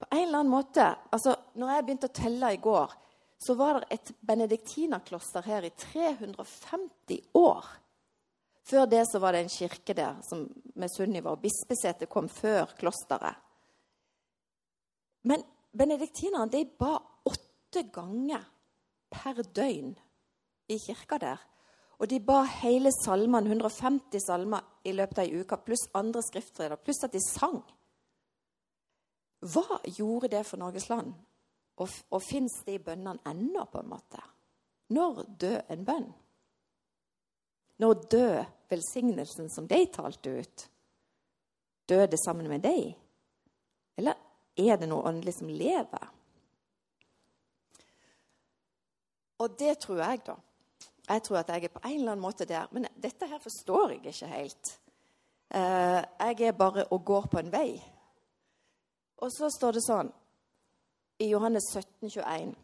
På 0.00 0.06
en 0.10 0.22
eller 0.22 0.38
annen 0.38 0.52
måte, 0.52 0.86
altså 1.12 1.36
når 1.60 1.74
jeg 1.74 1.84
begynte 1.86 2.08
å 2.08 2.16
telle 2.16 2.52
i 2.54 2.60
går, 2.62 2.94
så 3.40 3.54
var 3.56 3.80
det 3.80 3.96
et 3.96 4.12
benediktinerkloster 4.20 5.44
her 5.44 5.64
i 5.64 5.72
350 5.76 7.20
år. 7.40 7.68
Før 8.70 8.86
det 8.86 9.04
så 9.08 9.20
var 9.20 9.32
det 9.32 9.44
en 9.44 9.52
kirke 9.52 9.96
der 9.96 10.18
som 10.24 10.44
med 10.76 10.92
Sunniva, 10.92 11.32
og 11.32 11.42
bispesetet 11.44 12.10
kom 12.12 12.28
før 12.28 12.72
klosteret. 12.78 13.36
Men 15.28 15.44
benediktinerne 15.76 16.52
de 16.52 16.64
ba 16.64 16.94
åtte 17.28 17.86
ganger 17.92 18.44
per 19.10 19.42
døgn 19.42 19.94
i 20.70 20.78
kirka 20.80 21.18
der. 21.20 21.40
Og 22.00 22.08
de 22.08 22.16
ba 22.24 22.40
hele 22.62 22.92
salmene, 22.96 23.50
150 23.52 24.22
salmer, 24.24 24.64
i 24.88 24.94
løpet 24.96 25.20
av 25.20 25.26
ei 25.26 25.42
uke, 25.42 25.58
pluss 25.60 25.84
andre 25.98 26.22
skriftsteder, 26.24 26.80
pluss 26.80 27.04
at 27.04 27.12
de 27.12 27.20
sang. 27.20 27.58
Hva 29.44 29.80
gjorde 29.84 30.30
det 30.32 30.40
for 30.48 30.60
Norges 30.60 30.88
land? 30.88 31.12
Og, 31.80 31.92
og 32.12 32.22
fins 32.24 32.58
de 32.64 32.78
bønnene 32.80 33.20
ennå, 33.28 33.66
på 33.68 33.82
en 33.82 33.92
måte? 33.92 34.22
Når 34.96 35.22
død 35.40 35.74
en 35.74 35.84
bønn? 35.84 36.08
Når 37.80 38.02
død 38.12 38.40
velsignelsen 38.72 39.52
som 39.52 39.68
de 39.68 39.84
talte 39.92 40.32
ut, 40.40 40.66
døde 41.88 42.16
sammen 42.24 42.48
med 42.48 42.64
deg? 42.64 42.94
Eller 44.00 44.16
er 44.56 44.80
det 44.80 44.88
noe 44.88 45.04
åndelig 45.08 45.36
som 45.38 45.52
lever? 45.52 46.08
Og 49.40 49.56
det 49.60 49.78
tror 49.84 50.00
jeg, 50.00 50.24
da. 50.26 50.36
Jeg 51.10 51.22
tror 51.26 51.40
at 51.40 51.48
jeg 51.50 51.64
er 51.64 51.74
på 51.74 51.82
en 51.84 51.98
eller 51.98 52.12
annen 52.12 52.22
måte 52.22 52.46
der. 52.46 52.68
Men 52.70 52.86
dette 53.02 53.26
her 53.26 53.38
forstår 53.42 53.96
jeg 53.96 54.06
ikke 54.06 54.30
helt. 54.30 54.72
Eh, 55.50 56.02
jeg 56.20 56.40
er 56.46 56.52
bare 56.52 56.84
og 56.94 57.04
går 57.04 57.26
på 57.30 57.38
en 57.38 57.52
vei. 57.52 57.82
Og 59.18 59.32
så 59.34 59.50
står 59.50 59.76
det 59.76 59.82
sånn 59.84 60.12
i 61.20 61.32
Johannes 61.32 61.66
17, 61.74 62.08
21. 62.08 62.54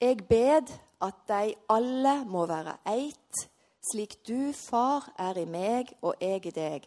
Jeg 0.00 0.22
bed 0.28 0.70
at 1.02 1.18
de 1.28 1.56
alle 1.72 2.14
må 2.30 2.46
være 2.48 2.78
eit, 2.88 3.42
slik 3.90 4.16
du, 4.28 4.52
far, 4.56 5.10
er 5.18 5.42
i 5.42 5.44
meg 5.50 5.92
og 6.00 6.22
jeg 6.22 6.46
i 6.46 6.54
deg. 6.54 6.86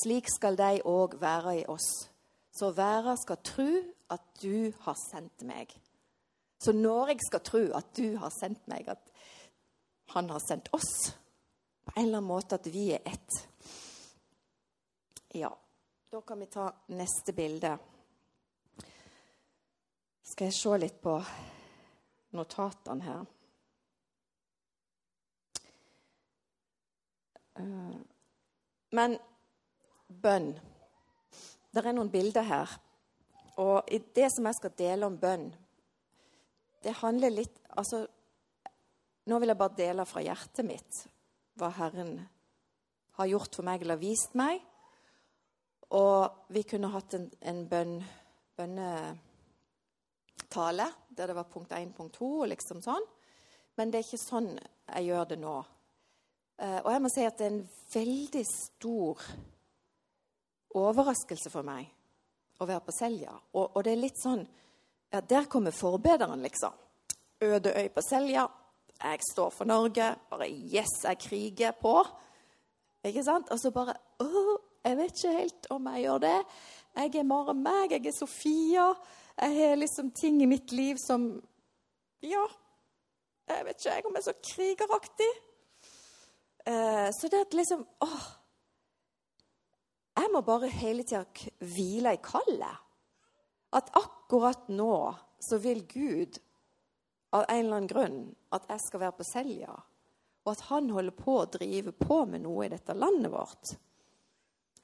Slik 0.00 0.30
skal 0.32 0.56
de 0.58 0.80
òg 0.88 1.18
være 1.20 1.58
i 1.60 1.64
oss. 1.68 1.90
Så 2.54 2.72
verden 2.74 3.18
skal 3.20 3.42
tru 3.44 3.70
at 4.10 4.24
du 4.42 4.72
har 4.86 4.98
sendt 5.10 5.44
meg. 5.46 5.70
Så 6.62 6.72
når 6.72 7.12
jeg 7.12 7.26
skal 7.26 7.42
tro 7.44 7.62
at 7.76 7.92
du 7.96 8.16
har 8.16 8.32
sendt 8.32 8.62
meg, 8.70 8.88
at 8.88 9.13
han 10.06 10.30
har 10.30 10.40
sendt 10.48 10.68
oss, 10.74 11.14
på 11.84 11.92
en 11.96 12.02
eller 12.02 12.18
annen 12.18 12.28
måte 12.28 12.58
at 12.58 12.66
vi 12.66 12.92
er 12.92 13.02
ett 13.04 13.40
Ja, 15.34 15.50
da 16.10 16.20
kan 16.20 16.38
vi 16.38 16.46
ta 16.46 16.68
neste 16.94 17.32
bilde. 17.34 17.72
Skal 20.22 20.46
jeg 20.46 20.54
se 20.54 20.76
litt 20.78 21.00
på 21.02 21.16
notatene 22.38 23.04
her. 23.04 23.24
Eh, 27.58 27.98
men 28.94 29.18
bønn 30.08 30.48
Det 31.74 31.82
er 31.82 31.94
noen 31.94 32.10
bilder 32.10 32.46
her 32.46 32.78
og 33.56 33.90
det 34.14 34.30
som 34.34 34.48
jeg 34.48 34.58
skal 34.58 34.72
dele 34.78 35.06
om 35.06 35.16
bønn, 35.18 35.52
det 36.82 36.96
handler 37.02 37.34
litt 37.34 37.60
Altså, 37.74 38.04
nå 39.30 39.38
vil 39.40 39.48
jeg 39.52 39.60
bare 39.60 39.78
dele 39.78 40.04
fra 40.08 40.20
hjertet 40.24 40.64
mitt 40.66 41.08
hva 41.58 41.68
Herren 41.76 42.18
har 43.18 43.26
gjort 43.30 43.54
for 43.54 43.64
meg 43.66 43.82
eller 43.84 43.96
vist 44.00 44.34
meg. 44.38 44.60
Og 45.94 46.50
vi 46.52 46.62
kunne 46.66 46.90
hatt 46.90 47.14
en, 47.14 47.30
en 47.46 47.68
bønn, 47.70 48.04
bønnetale 48.58 49.18
der 51.14 51.26
det 51.30 51.36
var 51.36 51.52
punkt 51.52 51.72
1, 51.72 51.94
punkt 51.94 52.14
2 52.18 52.40
og 52.40 52.48
liksom 52.50 52.82
sånn. 52.82 53.06
Men 53.78 53.90
det 53.90 53.98
er 54.00 54.06
ikke 54.06 54.18
sånn 54.22 54.50
jeg 54.58 55.02
gjør 55.08 55.24
det 55.30 55.38
nå. 55.42 55.56
Uh, 56.54 56.80
og 56.84 56.90
jeg 56.92 57.02
må 57.02 57.08
si 57.10 57.24
at 57.26 57.38
det 57.38 57.46
er 57.46 57.54
en 57.56 57.68
veldig 57.94 58.44
stor 58.46 59.14
overraskelse 60.74 61.50
for 61.50 61.62
meg 61.66 61.88
å 62.62 62.66
være 62.68 62.84
på 62.86 62.92
Selja. 62.94 63.32
Og, 63.54 63.64
og, 63.74 63.80
det 63.82 63.92
er 63.94 64.02
litt 64.02 64.20
sånn 64.20 64.44
ja, 65.10 65.20
Der 65.20 65.44
kommer 65.50 65.74
forbederen, 65.74 66.42
liksom. 66.42 66.72
Øde 67.42 67.74
øy 67.74 67.88
på 67.94 68.02
Selja. 68.02 68.48
Jeg 69.02 69.20
står 69.30 69.50
for 69.50 69.68
Norge. 69.68 70.14
Bare 70.30 70.48
yes, 70.50 71.00
jeg 71.04 71.18
kriger 71.18 71.74
på. 71.80 71.96
Ikke 73.04 73.24
sant? 73.24 73.50
Og 73.52 73.60
så 73.60 73.72
bare 73.74 73.96
Å, 74.22 74.56
jeg 74.84 74.98
vet 75.00 75.18
ikke 75.18 75.38
helt 75.38 75.66
om 75.74 75.88
jeg 75.92 76.04
gjør 76.06 76.22
det. 76.24 76.36
Jeg 76.94 77.16
er 77.20 77.28
bare 77.28 77.54
meg. 77.58 77.96
Jeg 77.96 78.06
er 78.06 78.16
Sofia. 78.16 78.92
Jeg 79.40 79.56
har 79.58 79.80
liksom 79.80 80.12
ting 80.14 80.42
i 80.42 80.50
mitt 80.50 80.72
liv 80.72 81.00
som 81.02 81.26
Ja, 82.24 82.44
jeg 83.50 83.66
vet 83.66 83.82
ikke 83.82 83.96
jeg 83.96 84.06
om 84.06 84.14
jeg 84.14 84.22
er 84.22 84.28
så 84.30 84.38
krigeraktig. 84.48 85.32
Eh, 86.64 87.08
så 87.12 87.28
det 87.28 87.42
at 87.44 87.56
liksom 87.58 87.82
åh, 88.00 88.24
jeg 90.16 90.30
må 90.32 90.40
bare 90.46 90.70
hele 90.70 91.02
tida 91.02 91.24
hvile 91.58 92.14
i 92.14 92.22
kallet. 92.24 92.80
At 93.74 93.90
akkurat 93.98 94.68
nå 94.70 95.12
så 95.42 95.58
vil 95.60 95.82
Gud 95.90 96.38
av 97.34 97.44
en 97.48 97.64
eller 97.64 97.76
annen 97.76 97.90
grunn 97.90 98.18
at 98.54 98.68
jeg 98.70 98.82
skal 98.84 99.02
være 99.02 99.18
på 99.18 99.26
Selja, 99.26 99.74
og 100.44 100.52
at 100.52 100.66
han 100.68 100.90
holder 100.92 101.16
på 101.16 101.38
å 101.40 101.48
drive 101.50 101.94
på 101.96 102.20
med 102.28 102.44
noe 102.44 102.66
i 102.66 102.72
dette 102.72 102.94
landet 102.94 103.32
vårt. 103.32 103.72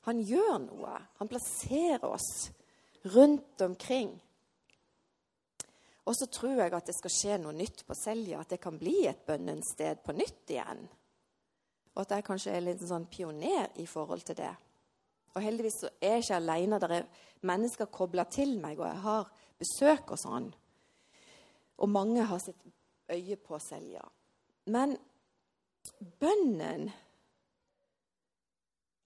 Han 0.09 0.23
gjør 0.25 0.57
noe. 0.65 0.95
Han 1.21 1.29
plasserer 1.29 2.07
oss 2.09 2.49
rundt 3.13 3.61
omkring. 3.61 4.15
Og 6.09 6.17
så 6.17 6.27
tror 6.33 6.63
jeg 6.63 6.73
at 6.75 6.89
det 6.89 6.97
skal 6.97 7.13
skje 7.13 7.37
noe 7.43 7.53
nytt 7.55 7.85
på 7.87 7.95
Selja, 7.95 8.41
at 8.41 8.55
det 8.55 8.63
kan 8.63 8.81
bli 8.81 9.05
et 9.07 9.21
bønnens 9.29 9.75
sted 9.77 10.01
på 10.03 10.17
nytt 10.17 10.55
igjen. 10.57 10.81
Og 11.93 12.03
at 12.03 12.17
jeg 12.17 12.27
kanskje 12.27 12.55
er 12.57 12.65
litt 12.65 12.83
sånn 12.87 13.07
pioner 13.13 13.69
i 13.83 13.87
forhold 13.87 14.25
til 14.27 14.41
det. 14.41 14.55
Og 15.37 15.45
heldigvis 15.45 15.83
så 15.85 15.93
er 16.01 16.17
jeg 16.17 16.25
ikke 16.25 16.41
alene. 16.41 16.81
Det 16.81 16.91
er 16.97 17.07
mennesker 17.47 17.93
kobla 17.93 18.25
til 18.33 18.57
meg, 18.63 18.81
og 18.81 18.89
jeg 18.89 19.05
har 19.05 19.31
besøk 19.61 20.17
og 20.17 20.23
sånn. 20.25 20.49
Og 21.81 21.89
mange 21.89 22.25
har 22.29 22.41
sitt 22.43 22.61
øye 23.11 23.37
på 23.41 23.59
Selja. 23.63 24.03
Men 24.71 24.97
bønnen 26.21 26.91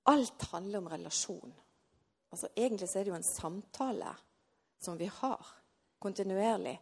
Alt 0.04 0.42
handler 0.52 0.82
om 0.82 0.88
relasjon. 0.92 1.52
Altså, 2.30 2.48
egentlig 2.56 2.88
så 2.90 2.98
er 2.98 3.06
det 3.06 3.12
jo 3.14 3.16
en 3.16 3.24
samtale 3.24 4.10
som 4.76 4.98
vi 5.00 5.06
har 5.08 5.46
kontinuerlig. 5.98 6.74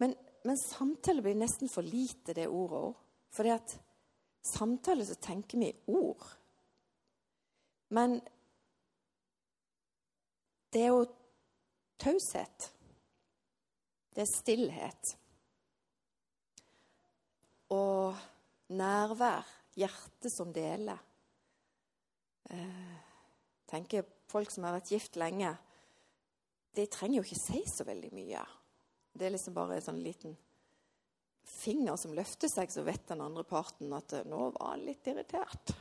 Men, 0.00 0.14
men 0.44 0.56
samtale 0.56 1.20
blir 1.20 1.36
nesten 1.36 1.68
for 1.68 1.84
lite, 1.84 2.32
det 2.32 2.48
ordet 2.48 2.78
òg. 2.78 3.02
For 3.32 3.48
at 3.52 3.74
samtale 4.46 5.04
så 5.04 5.18
tenker 5.20 5.60
vi 5.60 5.68
ord. 5.92 6.24
Men 7.92 8.20
det 10.72 10.86
er 10.86 10.94
jo 10.94 11.04
taushet. 12.00 12.70
Det 14.16 14.24
er 14.24 14.32
stillhet. 14.32 15.16
Og 17.72 18.16
nærvær. 18.76 19.48
Hjerte 19.72 20.28
som 20.28 20.52
deler. 20.52 20.98
Eh, 22.52 22.96
tenker 23.70 24.04
Folk 24.32 24.48
som 24.48 24.64
har 24.64 24.72
vært 24.78 24.88
gift 24.94 25.18
lenge, 25.20 25.50
de 26.72 26.86
trenger 26.88 27.18
jo 27.18 27.24
ikke 27.26 27.36
si 27.36 27.58
så 27.68 27.84
veldig 27.84 28.08
mye. 28.16 28.40
Det 29.12 29.26
er 29.26 29.34
liksom 29.34 29.52
bare 29.52 29.76
en 29.76 29.84
sånn 29.84 30.00
liten 30.00 30.32
finger 31.44 31.98
som 32.00 32.14
løfter 32.16 32.48
seg, 32.48 32.70
så 32.72 32.84
vet 32.86 33.04
den 33.10 33.20
andre 33.20 33.44
parten 33.44 33.92
at 33.92 34.14
eh, 34.16 34.24
'nå 34.24 34.52
var 34.54 34.70
han 34.72 34.86
litt 34.86 35.10
irritert'. 35.10 35.74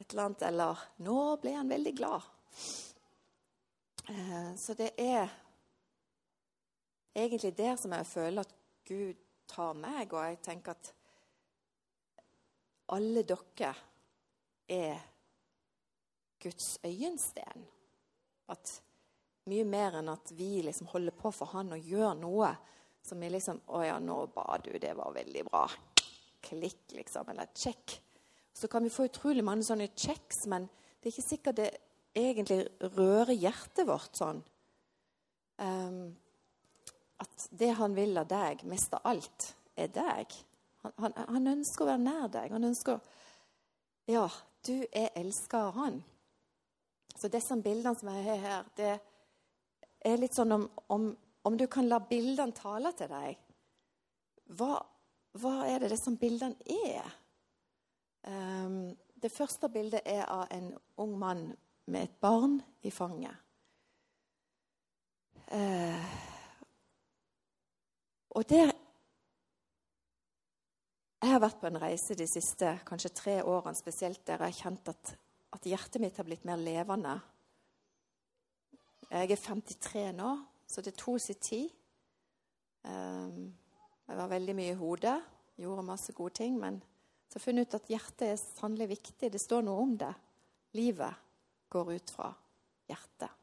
Et 0.00 0.12
eller 0.12 0.30
annet. 0.30 0.46
Eller 0.48 0.80
'nå 1.04 1.18
ble 1.42 1.52
han 1.58 1.68
veldig 1.68 1.94
glad'. 1.98 2.30
Eh, 4.08 4.54
så 4.56 4.74
det 4.74 4.94
er 4.96 5.28
egentlig 7.14 7.52
der 7.56 7.76
som 7.76 7.92
jeg 7.92 8.06
føler 8.06 8.46
at 8.46 8.56
Gud 8.88 9.21
tar 9.52 9.76
meg, 9.78 10.12
og 10.12 10.26
jeg 10.26 10.40
tenker 10.44 10.76
at 10.76 10.92
alle 12.92 13.22
dere 13.24 13.72
er 14.72 15.04
Guds 16.42 16.78
øyensten. 16.84 17.66
At 18.52 18.72
mye 19.48 19.64
mer 19.66 19.98
enn 20.00 20.10
at 20.12 20.32
vi 20.36 20.60
liksom 20.66 20.90
holder 20.92 21.14
på 21.16 21.32
for 21.34 21.52
Han 21.54 21.74
og 21.74 21.88
gjør 21.88 22.14
noe 22.18 22.52
som 23.02 23.22
er 23.22 23.34
liksom 23.34 23.60
'Å 23.66 23.82
ja, 23.86 23.98
nå 23.98 24.26
ba 24.34 24.58
du. 24.62 24.78
Det 24.78 24.94
var 24.96 25.12
veldig 25.12 25.44
bra.' 25.50 25.68
Klikk, 26.42 26.92
liksom. 26.92 27.28
Eller 27.28 27.46
check. 27.54 28.00
Så 28.52 28.68
kan 28.68 28.82
vi 28.82 28.90
få 28.90 29.04
utrolig 29.04 29.44
mange 29.44 29.62
sånne 29.62 29.88
checks, 29.96 30.46
men 30.46 30.68
det 31.00 31.08
er 31.08 31.12
ikke 31.12 31.28
sikkert 31.28 31.56
det 31.56 31.70
egentlig 32.14 32.66
rører 32.80 33.32
hjertet 33.32 33.86
vårt 33.86 34.16
sånn. 34.16 34.42
Um, 35.58 36.16
at 37.22 37.48
det 37.50 37.72
han 37.78 37.94
vil 37.96 38.18
av 38.20 38.28
deg, 38.30 38.64
mest 38.68 38.94
av 38.98 39.06
alt, 39.12 39.52
er 39.78 39.90
deg. 39.94 40.34
Han, 40.82 40.94
han, 40.98 41.18
han 41.36 41.50
ønsker 41.56 41.84
å 41.84 41.90
være 41.92 42.04
nær 42.04 42.30
deg. 42.32 42.54
Han 42.54 42.70
ønsker 42.72 43.00
Ja, 44.10 44.26
du 44.66 44.74
er 44.90 45.12
elska 45.18 45.68
av 45.68 45.76
han. 45.78 46.00
Så 47.14 47.30
disse 47.30 47.56
bildene 47.62 47.94
som 47.98 48.10
jeg 48.10 48.24
har 48.26 48.40
her, 48.42 48.70
det 48.76 48.92
er 50.02 50.18
litt 50.18 50.34
sånn 50.34 50.56
om, 50.56 50.64
om, 50.90 51.10
om 51.46 51.58
du 51.58 51.68
kan 51.70 51.86
la 51.88 52.00
bildene 52.02 52.56
tale 52.56 52.92
til 52.98 53.10
deg. 53.12 53.38
Hva, 54.58 54.74
hva 55.38 55.54
er 55.68 55.84
det 55.84 55.92
disse 55.94 56.12
bildene 56.18 56.78
er? 56.90 57.12
Um, 58.26 58.92
det 59.22 59.30
første 59.30 59.70
bildet 59.70 60.02
er 60.06 60.24
av 60.26 60.48
en 60.50 60.72
ung 61.02 61.14
mann 61.18 61.46
med 61.86 62.08
et 62.08 62.18
barn 62.22 62.58
i 62.82 62.90
fanget. 62.90 63.38
Uh, 65.52 66.31
og 68.36 68.48
der 68.48 68.72
Jeg 71.22 71.30
har 71.30 71.38
vært 71.38 71.60
på 71.60 71.68
en 71.68 71.78
reise 71.78 72.16
de 72.18 72.26
siste 72.26 72.80
kanskje 72.82 73.12
tre 73.14 73.34
årene 73.46 73.78
spesielt 73.78 74.24
der 74.26 74.40
jeg 74.42 74.50
har 74.50 74.56
kjent 74.58 74.88
at 74.90 75.12
at 75.52 75.68
hjertet 75.68 76.00
mitt 76.00 76.16
har 76.16 76.26
blitt 76.26 76.46
mer 76.48 76.60
levende. 76.60 77.18
Jeg 79.12 79.34
er 79.34 79.40
53 79.44 80.04
nå, 80.16 80.30
så 80.66 80.84
det 80.84 80.94
tok 80.96 81.20
sin 81.20 81.40
tid. 81.42 81.74
Ehm, 82.88 83.50
jeg 84.08 84.18
var 84.18 84.30
veldig 84.32 84.54
mye 84.56 84.72
i 84.72 84.78
hodet, 84.78 85.18
gjorde 85.60 85.84
masse 85.84 86.14
gode 86.16 86.38
ting. 86.40 86.56
Men 86.60 86.80
så 87.28 87.36
har 87.36 87.44
funnet 87.44 87.68
ut 87.68 87.76
at 87.76 87.90
hjertet 87.92 88.26
er 88.30 88.40
sannelig 88.40 88.88
viktig. 88.94 89.32
Det 89.32 89.40
står 89.40 89.66
noe 89.66 89.84
om 89.84 89.92
det. 90.00 90.12
Livet 90.78 91.20
går 91.72 91.92
ut 91.92 92.14
fra 92.16 92.30
hjertet. 92.88 93.38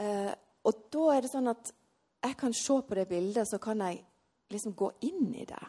Eh, 0.00 0.32
og 0.64 0.86
da 0.94 1.04
er 1.16 1.24
det 1.24 1.32
sånn 1.32 1.50
at 1.50 1.74
jeg 2.22 2.36
kan 2.36 2.54
se 2.54 2.82
på 2.82 2.94
det 2.94 3.08
bildet, 3.08 3.48
så 3.48 3.58
kan 3.58 3.80
jeg 3.80 4.02
liksom 4.50 4.74
gå 4.74 4.90
inn 5.00 5.34
i 5.34 5.44
det. 5.48 5.62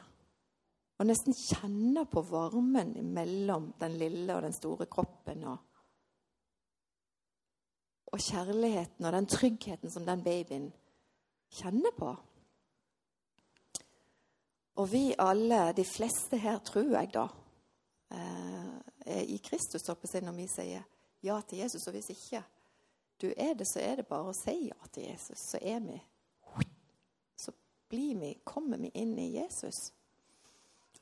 Og 1.00 1.08
nesten 1.10 1.34
kjenne 1.34 2.04
på 2.06 2.22
varmen 2.30 2.94
mellom 3.14 3.72
den 3.80 3.98
lille 3.98 4.36
og 4.36 4.44
den 4.46 4.54
store 4.54 4.86
kroppen. 4.86 5.46
Og, 5.50 5.58
og 8.12 8.20
kjærligheten 8.20 9.08
og 9.08 9.16
den 9.16 9.30
tryggheten 9.32 9.94
som 9.94 10.06
den 10.06 10.22
babyen 10.24 10.68
kjenner 11.58 11.96
på. 11.98 12.12
Og 14.82 14.92
vi 14.92 15.08
alle, 15.20 15.72
de 15.74 15.86
fleste 15.86 16.38
her, 16.38 16.60
tror 16.66 16.94
jeg, 16.94 17.10
da, 17.14 17.28
eh, 18.12 18.70
er 19.06 19.26
i 19.26 19.38
Kristus 19.44 19.88
når 19.88 20.36
vi 20.38 20.48
sier 20.48 20.84
ja 21.24 21.42
til 21.42 21.58
Jesus. 21.58 21.88
Og 21.88 21.98
hvis 21.98 22.10
ikke 22.10 22.44
du 23.22 23.34
er 23.38 23.54
det, 23.54 23.68
så 23.68 23.80
er 23.80 23.96
det 23.96 24.08
bare 24.08 24.30
å 24.30 24.38
si 24.38 24.68
ja 24.68 24.88
til 24.94 25.10
Jesus. 25.10 25.50
Så 25.52 25.60
er 25.62 25.80
vi 25.80 25.98
blir 27.92 28.16
vi, 28.20 28.36
kommer 28.48 28.80
vi 28.80 28.90
inn 28.98 29.18
i 29.20 29.34
Jesus 29.36 29.92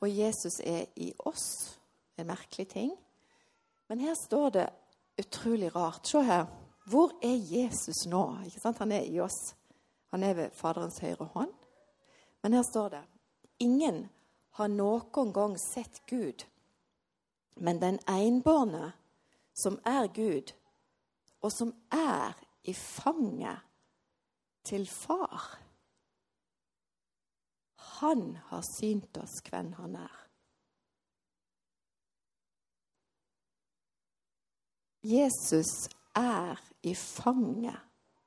og 0.00 0.10
Jesus 0.10 0.60
er 0.64 0.86
i 0.96 1.12
oss. 1.18 1.78
En 2.16 2.26
merkelig 2.26 2.68
ting. 2.68 2.92
Men 3.88 4.00
her 4.00 4.14
står 4.14 4.50
det 4.50 4.68
utrolig 5.20 5.74
rart. 5.76 6.06
Se 6.06 6.22
her. 6.22 6.46
Hvor 6.86 7.12
er 7.22 7.36
Jesus 7.36 8.06
nå? 8.06 8.24
Han 8.78 8.92
er 8.92 9.04
i 9.04 9.20
oss. 9.20 9.54
Han 10.10 10.22
er 10.22 10.34
ved 10.34 10.50
Faderens 10.50 10.98
høyre 10.98 11.28
hånd. 11.34 11.52
Men 12.42 12.52
her 12.52 12.62
står 12.62 12.88
det 12.88 13.02
Ingen 13.60 14.08
har 14.56 14.68
noen 14.68 15.32
gang 15.32 15.58
sett 15.60 16.00
Gud, 16.08 16.46
men 17.56 17.80
den 17.80 17.98
enbårne, 18.08 18.92
som 19.52 19.76
er 19.84 20.08
Gud, 20.08 20.54
og 21.42 21.52
som 21.52 21.74
er 21.92 22.32
i 22.64 22.72
fanget 22.72 23.60
til 24.64 24.88
Far 24.88 25.60
han 28.00 28.38
har 28.48 28.62
synt 28.64 29.16
oss 29.20 29.40
hvem 29.44 29.72
han 29.76 29.96
er. 30.00 30.16
Jesus 35.04 35.88
er 36.16 36.60
i 36.82 36.94
fanget 36.94 37.76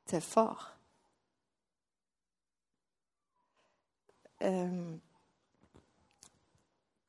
til 0.10 0.22
far. 0.22 0.70
Um, 4.44 5.02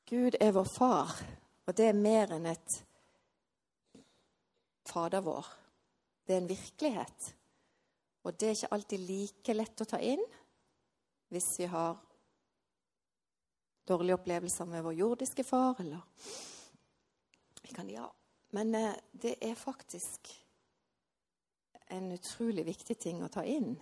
Gud 0.09 0.37
er 0.40 0.53
vår 0.53 0.68
far, 0.77 1.14
og 1.66 1.77
det 1.77 1.88
er 1.90 2.00
mer 2.00 2.33
enn 2.37 2.48
et 2.48 2.81
Fader 4.85 5.24
vår. 5.24 5.46
Det 6.27 6.35
er 6.35 6.42
en 6.42 6.48
virkelighet. 6.48 7.31
Og 8.24 8.37
det 8.40 8.48
er 8.48 8.57
ikke 8.57 8.74
alltid 8.77 9.07
like 9.09 9.57
lett 9.57 9.81
å 9.81 9.88
ta 9.88 10.00
inn 10.00 10.22
hvis 11.33 11.48
vi 11.59 11.66
har 11.72 11.96
dårlige 13.85 14.14
opplevelser 14.14 14.64
med 14.64 14.85
vår 14.85 14.92
jordiske 14.92 15.44
far, 15.44 15.81
eller 15.81 16.01
Vi 17.62 17.75
kan 17.75 17.90
ja. 17.90 18.12
Men 18.51 18.75
eh, 18.75 18.94
det 19.12 19.37
er 19.40 19.55
faktisk 19.55 20.44
en 21.87 22.12
utrolig 22.12 22.64
viktig 22.66 22.99
ting 22.99 23.23
å 23.25 23.29
ta 23.29 23.44
inn. 23.44 23.75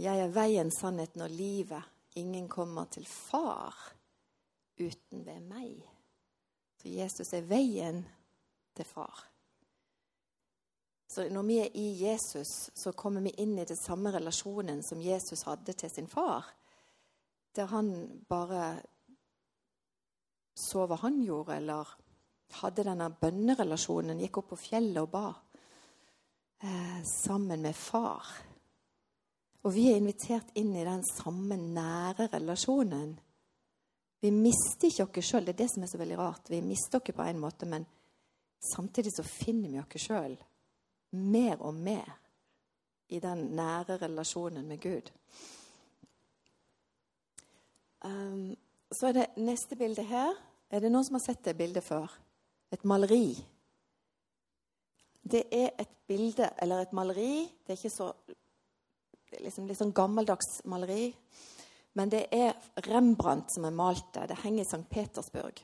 Jeg 0.00 0.18
er 0.18 0.32
veien, 0.34 0.70
sannheten 0.70 1.22
og 1.22 1.30
livet. 1.30 1.82
Ingen 2.14 2.48
kommer 2.48 2.88
til 2.92 3.06
far 3.06 3.74
uten 4.78 5.24
ved 5.26 5.42
meg. 5.48 5.82
Så 6.80 6.88
Jesus 6.88 7.32
er 7.32 7.46
veien 7.46 8.02
til 8.74 8.88
far. 8.88 9.28
Så 11.12 11.28
når 11.28 11.42
vi 11.42 11.58
er 11.60 11.76
i 11.76 11.86
Jesus, 12.00 12.70
så 12.74 12.92
kommer 12.96 13.20
vi 13.20 13.34
inn 13.42 13.58
i 13.58 13.68
den 13.68 13.76
samme 13.76 14.12
relasjonen 14.14 14.80
som 14.82 15.00
Jesus 15.00 15.44
hadde 15.44 15.74
til 15.76 15.92
sin 15.92 16.08
far 16.08 16.48
der 17.56 17.68
han 17.72 17.88
bare 18.28 18.64
så 20.54 20.84
hva 20.86 20.98
han 21.00 21.20
gjorde, 21.24 21.56
eller 21.56 21.88
hadde 22.60 22.84
denne 22.84 23.08
bønnerelasjonen, 23.20 24.20
gikk 24.20 24.42
opp 24.42 24.52
på 24.52 24.60
fjellet 24.60 25.00
og 25.00 25.10
ba 25.12 25.26
eh, 26.62 27.00
sammen 27.08 27.62
med 27.64 27.76
far. 27.76 28.28
Og 29.62 29.72
vi 29.72 29.88
er 29.90 30.00
invitert 30.00 30.50
inn 30.58 30.74
i 30.76 30.84
den 30.84 31.04
samme 31.06 31.56
nære 31.56 32.28
relasjonen. 32.32 33.14
Vi 34.22 34.30
mister 34.34 34.88
ikke 34.88 35.22
oss 35.22 35.30
sjøl. 35.30 35.46
Det 35.46 35.54
er 35.54 35.60
det 35.62 35.70
som 35.72 35.84
er 35.84 35.90
så 35.90 36.00
veldig 36.00 36.18
rart. 36.18 36.50
Vi 36.50 36.60
mister 36.62 37.00
oss 37.00 37.14
på 37.14 37.26
en 37.26 37.40
måte, 37.42 37.66
men 37.66 37.86
samtidig 38.62 39.14
så 39.14 39.24
finner 39.26 39.70
vi 39.70 39.82
oss 39.82 40.08
sjøl 40.08 40.36
mer 41.12 41.60
og 41.60 41.74
mer 41.74 42.08
i 43.12 43.20
den 43.20 43.50
nære 43.56 43.98
relasjonen 44.00 44.68
med 44.68 44.80
Gud. 44.80 45.10
Um, 48.04 48.56
så 48.92 49.08
er 49.08 49.12
det 49.16 49.26
neste 49.36 49.76
bilde 49.78 50.04
her. 50.06 50.34
Er 50.70 50.80
det 50.80 50.90
noen 50.92 51.04
som 51.06 51.18
har 51.18 51.24
sett 51.24 51.44
det 51.44 51.56
bildet 51.58 51.84
før? 51.84 52.10
Et 52.72 52.84
maleri. 52.88 53.36
Det 55.22 55.44
er 55.52 55.70
et 55.78 55.92
bilde, 56.08 56.48
eller 56.58 56.82
et 56.82 56.92
maleri 56.92 57.44
Det 57.62 57.74
er 57.74 57.78
ikke 57.78 57.92
så 57.94 58.08
det 59.32 59.38
er 59.38 59.46
liksom 59.46 59.64
litt 59.64 59.78
sånn 59.80 59.94
gammeldags 59.96 60.58
maleri. 60.68 61.06
Men 61.96 62.10
det 62.12 62.26
er 62.36 62.52
Rembrandt 62.84 63.54
som 63.54 63.64
har 63.64 63.72
malt 63.72 64.10
det. 64.12 64.26
Det 64.28 64.42
henger 64.42 64.60
i 64.60 64.68
St. 64.68 64.84
Petersburg. 64.90 65.62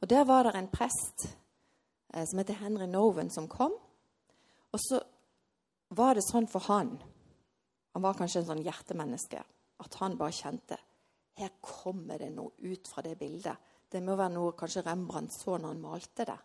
Og 0.00 0.08
Der 0.08 0.22
var 0.24 0.46
det 0.46 0.52
en 0.54 0.70
prest 0.70 1.26
eh, 2.14 2.22
som 2.22 2.38
heter 2.38 2.60
Henry 2.60 2.86
Noven, 2.86 3.30
som 3.30 3.48
kom. 3.50 3.74
Og 4.70 4.78
så 4.78 5.00
var 5.90 6.14
det 6.14 6.22
sånn 6.28 6.46
for 6.46 6.62
han 6.70 7.00
Han 7.90 8.02
var 8.04 8.14
kanskje 8.14 8.44
en 8.44 8.46
sånn 8.52 8.62
hjertemenneske. 8.62 9.42
At 9.82 9.94
han 9.98 10.14
bare 10.16 10.36
kjente 10.36 10.78
her 11.40 11.56
kommer 11.60 12.20
det 12.20 12.30
noe 12.34 12.52
ut 12.70 12.88
fra 12.88 13.02
det 13.04 13.16
bildet. 13.18 13.68
Det 13.90 14.02
må 14.04 14.14
være 14.14 14.34
noe 14.36 14.54
kanskje 14.58 14.84
Rembrandt 14.86 15.34
så 15.34 15.56
når 15.58 15.72
han 15.72 15.82
malte 15.82 16.26
det. 16.28 16.38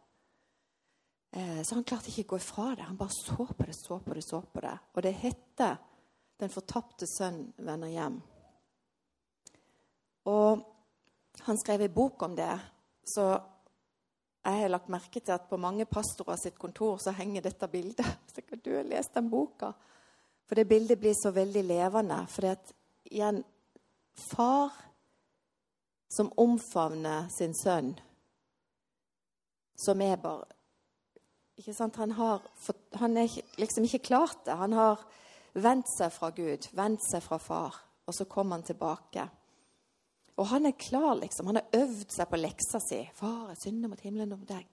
Eh, 1.36 1.62
så 1.64 1.76
han 1.76 1.84
klarte 1.84 2.10
ikke 2.10 2.24
å 2.26 2.32
gå 2.34 2.40
ifra 2.42 2.70
det. 2.76 2.88
Han 2.88 2.98
bare 2.98 3.14
så 3.14 3.46
på 3.46 3.66
det, 3.68 3.76
så 3.78 4.00
på 4.00 4.16
det, 4.16 4.24
så 4.26 4.42
på 4.42 4.64
det. 4.64 4.78
Og 4.94 5.04
det 5.04 5.14
heter 5.14 5.78
'Den 6.38 6.50
fortapte 6.50 7.06
sønn 7.08 7.54
vender 7.58 7.88
hjem'. 7.88 8.22
Og 10.26 10.66
han 11.40 11.58
skrev 11.58 11.82
en 11.82 11.94
bok 11.94 12.22
om 12.24 12.36
det, 12.36 12.60
så 13.06 13.42
jeg 14.46 14.62
har 14.62 14.70
lagt 14.70 14.90
merke 14.90 15.20
til 15.20 15.32
at 15.32 15.50
på 15.50 15.58
mange 15.58 15.86
pastorer 15.86 16.36
sitt 16.36 16.60
kontor 16.60 16.98
så 16.98 17.12
henger 17.12 17.42
dette 17.42 17.68
bildet. 17.68 18.06
Så 18.36 18.42
kan 18.42 18.60
du 18.60 18.76
ha 18.76 18.82
lest 18.82 19.14
den 19.14 19.30
boka. 19.30 19.72
For 20.46 20.56
det 20.56 20.68
bildet 20.68 21.00
blir 21.00 21.14
så 21.18 21.32
veldig 21.32 21.64
levende. 21.64 22.28
For 22.28 22.56
igjen 23.10 23.44
Far 24.16 24.74
som 26.10 26.32
omfavner 26.40 27.28
sin 27.30 27.54
sønn, 27.54 27.94
som 29.76 30.02
er 30.02 30.16
bare 30.22 30.46
ikke 31.60 31.74
sant? 31.76 31.96
Han 32.00 32.12
har 32.16 32.44
han 33.00 33.18
er 33.18 33.32
liksom 33.60 33.88
ikke 33.88 34.06
klart 34.08 34.46
det. 34.46 34.56
Han 34.56 34.76
har 34.76 35.04
vendt 35.54 35.90
seg 35.92 36.12
fra 36.12 36.30
Gud, 36.36 36.70
vendt 36.76 37.04
seg 37.04 37.24
fra 37.24 37.40
far, 37.40 37.76
og 38.08 38.16
så 38.16 38.28
kommer 38.28 38.56
han 38.56 38.68
tilbake. 38.68 39.28
Og 40.36 40.48
han 40.52 40.66
er 40.68 40.76
klar, 40.80 41.14
liksom. 41.16 41.48
Han 41.48 41.62
har 41.62 41.84
øvd 41.84 42.12
seg 42.12 42.28
på 42.28 42.40
leksa 42.40 42.80
si. 42.84 43.10
'Far, 43.16 43.50
jeg 43.50 43.58
synder 43.64 43.90
mot 43.90 44.00
himmelen 44.00 44.36
mot 44.36 44.48
deg.' 44.48 44.68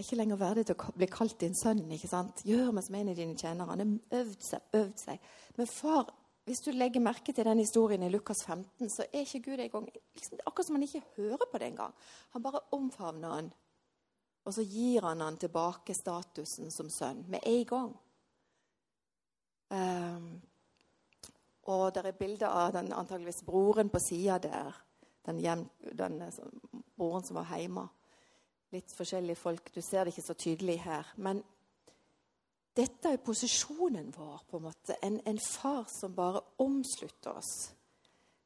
er 0.00 0.04
ikke 0.04 0.16
lenger 0.16 0.38
verdig 0.40 0.64
til 0.66 0.76
å 0.78 0.92
bli 0.96 1.08
kalt 1.12 1.36
din 1.40 1.54
sønn. 1.54 1.82
ikke 1.92 2.08
sant? 2.08 2.40
Gjør 2.48 2.72
meg 2.72 2.84
som 2.86 2.96
en 2.96 3.10
av 3.12 3.18
dine 3.18 3.36
tjenere. 3.36 3.68
Han 3.68 3.80
har 3.82 4.20
øvd 4.20 4.46
seg, 4.46 4.60
øvd 4.74 5.02
seg. 5.02 5.18
Men 5.58 5.66
far, 5.66 6.14
hvis 6.44 6.60
du 6.64 6.70
legger 6.72 7.02
merke 7.04 7.32
til 7.32 7.44
den 7.44 7.58
historien 7.58 8.02
i 8.02 8.08
Lukas 8.08 8.44
15, 8.46 8.90
så 8.90 9.04
er 9.12 9.24
ikke 9.26 9.42
Gud 9.50 9.60
engang 9.60 9.88
liksom, 10.14 10.38
Akkurat 10.46 10.66
som 10.66 10.76
han 10.76 10.82
ikke 10.86 11.02
hører 11.16 11.46
på 11.52 11.58
det 11.58 11.66
engang. 11.66 11.94
Han 12.30 12.42
bare 12.42 12.60
omfavner 12.72 13.34
han. 13.34 13.50
Og 14.44 14.54
så 14.54 14.64
gir 14.64 15.04
han 15.04 15.20
han 15.20 15.36
tilbake 15.36 15.94
statusen 15.94 16.70
som 16.70 16.88
sønn 16.90 17.24
med 17.28 17.44
en 17.46 17.64
gang. 17.68 17.90
Um, 19.70 20.40
og 21.70 21.92
det 21.94 22.06
er 22.06 22.18
bilde 22.18 22.48
av 22.48 22.72
den 22.74 22.92
antageligvis 22.92 23.44
broren 23.46 23.92
på 23.92 24.00
sida 24.02 24.38
der. 24.42 24.74
Den, 25.26 25.38
hjem, 25.38 25.66
den, 25.92 26.22
eh, 26.22 26.38
broren 26.96 27.24
som 27.24 27.36
var 27.36 27.52
hjemme. 27.52 27.84
Litt 28.72 28.90
forskjellige 28.96 29.36
folk. 29.36 29.70
Du 29.74 29.80
ser 29.82 30.04
det 30.04 30.14
ikke 30.14 30.26
så 30.26 30.34
tydelig 30.34 30.80
her. 30.82 31.06
Men 31.16 31.44
dette 32.76 33.10
er 33.10 33.22
posisjonen 33.24 34.12
vår, 34.14 34.44
på 34.50 34.58
en 34.60 34.68
måte. 34.68 34.96
En, 35.02 35.18
en 35.26 35.40
far 35.42 35.84
som 35.90 36.14
bare 36.14 36.42
omslutter 36.62 37.34
oss. 37.34 37.52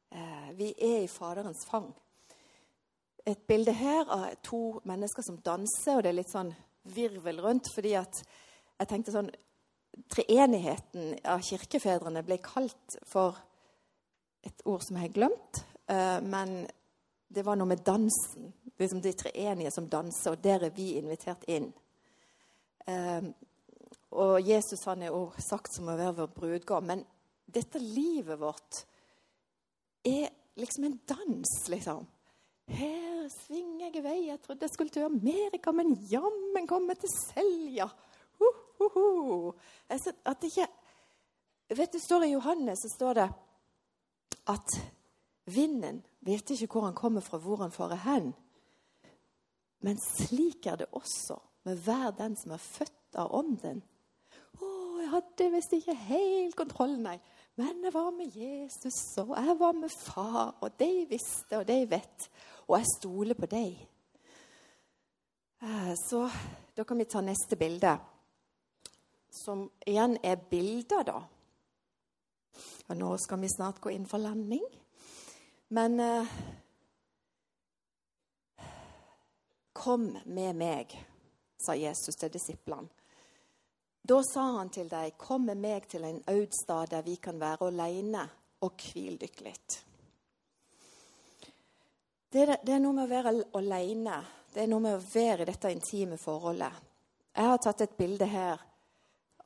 Eh, 0.09 0.49
vi 0.57 0.71
er 0.81 1.03
i 1.03 1.11
Faderens 1.11 1.65
fang. 1.69 1.91
Et 3.25 3.47
bilde 3.47 3.73
her 3.73 4.09
av 4.11 4.27
to 4.45 4.79
mennesker 4.85 5.25
som 5.25 5.41
danser, 5.45 5.97
og 5.97 6.03
det 6.05 6.11
er 6.11 6.19
litt 6.19 6.33
sånn 6.33 6.53
virvel 6.95 7.41
rundt. 7.41 7.71
fordi 7.73 7.95
at 7.97 8.21
jeg 8.79 8.89
tenkte 8.89 9.13
sånn 9.15 9.31
treenigheten 10.11 11.15
av 11.23 11.43
kirkefedrene 11.45 12.23
ble 12.25 12.37
kalt 12.43 12.97
for 13.07 13.37
et 14.45 14.61
ord 14.67 14.83
som 14.83 14.97
jeg 14.97 15.07
har 15.07 15.15
glemt. 15.15 15.63
Eh, 15.87 16.19
men 16.21 16.65
det 17.27 17.45
var 17.45 17.57
noe 17.57 17.69
med 17.69 17.83
dansen. 17.85 18.53
Liksom 18.77 19.01
de 19.01 19.13
treenige 19.15 19.71
som 19.71 19.89
danser, 19.89 20.35
og 20.35 20.43
der 20.43 20.67
er 20.67 20.73
vi 20.75 20.93
invitert 20.99 21.45
inn. 21.47 21.71
Eh, 22.87 23.31
og 24.15 24.47
Jesus 24.47 24.85
han 24.87 25.03
er 25.03 25.11
jo 25.13 25.27
sagt 25.43 25.75
som 25.75 25.91
å 25.91 25.97
være 25.99 26.15
vår 26.21 26.33
brudgom. 26.35 26.87
Men 26.87 27.03
dette 27.45 27.81
livet 27.81 28.39
vårt 28.39 28.81
er 30.05 30.29
liksom 30.59 30.87
en 30.87 30.99
dans, 31.09 31.53
liksom. 31.71 32.05
Her 32.71 33.27
svinger 33.29 33.89
jeg 33.89 33.99
i 33.99 34.05
vei. 34.05 34.17
Jeg 34.29 34.41
trodde 34.41 34.65
jeg 34.65 34.73
skulle 34.73 34.93
til 34.93 35.05
Amerika, 35.05 35.73
men 35.75 35.93
jammen 36.09 36.67
kom 36.69 36.87
jeg 36.93 37.03
til 37.03 37.13
Selja. 37.13 37.89
Uh, 38.39 38.63
uh, 38.81 38.97
uh. 38.99 39.69
At 39.91 40.43
ikke 40.43 40.67
Vet 41.65 41.95
du, 41.95 41.97
står 41.97 42.27
I 42.27 42.35
Johannes 42.35 42.83
så 42.83 42.89
står 42.93 43.17
det 43.17 43.23
at 44.53 44.73
vinden 45.49 46.03
vet 46.21 46.51
ikke 46.53 46.67
hvor 46.75 46.85
han 46.85 46.97
kommer 46.97 47.25
fra, 47.25 47.39
hvor 47.41 47.63
han 47.63 47.73
farer 47.73 48.03
hen. 48.03 48.27
Men 49.81 49.97
slik 49.97 50.67
er 50.69 50.77
det 50.83 50.91
også 50.93 51.39
med 51.65 51.81
hver 51.81 52.13
den 52.19 52.37
som 52.37 52.53
er 52.53 52.61
født 52.61 53.17
av 53.17 53.33
Ånden. 53.33 53.81
Jeg 55.05 55.11
hadde 55.11 55.51
visst 55.53 55.73
ikke 55.77 55.93
helt 56.07 56.55
kontroll, 56.57 56.95
nei. 56.97 57.19
Men 57.61 57.83
jeg 57.85 57.93
var 57.93 58.07
med 58.09 58.33
Jesus, 58.33 58.95
og 59.21 59.35
jeg 59.37 59.53
var 59.59 59.75
med 59.77 59.93
far, 59.93 60.55
og 60.65 60.79
de 60.79 61.05
visste, 61.09 61.59
og 61.59 61.67
de 61.67 61.77
vet. 61.91 62.25
Og 62.65 62.79
jeg 62.79 62.89
stoler 62.95 63.37
på 63.37 63.49
deg. 63.51 63.75
Eh, 65.61 65.93
så 66.07 66.23
da 66.73 66.87
kan 66.89 66.97
vi 66.97 67.05
ta 67.05 67.21
neste 67.21 67.53
bilde 67.55 67.93
som 69.29 69.67
igjen 69.85 70.17
er 70.25 70.41
bilder, 70.49 71.05
da. 71.05 71.21
Og 72.89 72.97
nå 72.97 73.13
skal 73.21 73.45
vi 73.45 73.53
snart 73.53 73.83
gå 73.83 73.93
inn 73.93 74.09
for 74.09 74.25
landing. 74.25 74.65
Men 75.69 76.01
eh, 76.01 76.35
Kom 79.75 80.07
med 80.25 80.55
meg, 80.55 80.93
sa 81.61 81.75
Jesus 81.77 82.15
til 82.15 82.31
disiplene. 82.33 82.94
Da 84.05 84.19
sa 84.23 84.41
han 84.59 84.69
til 84.69 84.89
dem, 84.89 85.15
kom 85.17 85.47
med 85.49 85.57
meg 85.57 85.87
til 85.89 86.03
en 86.05 86.19
ød 86.29 86.51
stad 86.53 86.91
der 86.93 87.01
vi 87.01 87.15
kan 87.17 87.39
være 87.41 87.71
alene 87.71 88.25
og 88.61 88.75
hvile 88.77 89.17
dykk 89.17 89.39
litt. 89.41 89.77
Det 92.29 92.43
er, 92.43 92.51
det 92.61 92.75
er 92.75 92.83
noe 92.83 92.93
med 92.93 93.07
å 93.07 93.09
være 93.09 93.33
alene. 93.57 94.19
Det 94.53 94.61
er 94.61 94.69
noe 94.69 94.83
med 94.83 94.99
å 94.99 95.05
være 95.09 95.41
i 95.41 95.47
dette 95.49 95.71
intime 95.73 96.19
forholdet. 96.21 96.83
Jeg 97.35 97.49
har 97.49 97.63
tatt 97.63 97.81
et 97.81 97.97
bilde 97.97 98.27
her 98.29 98.61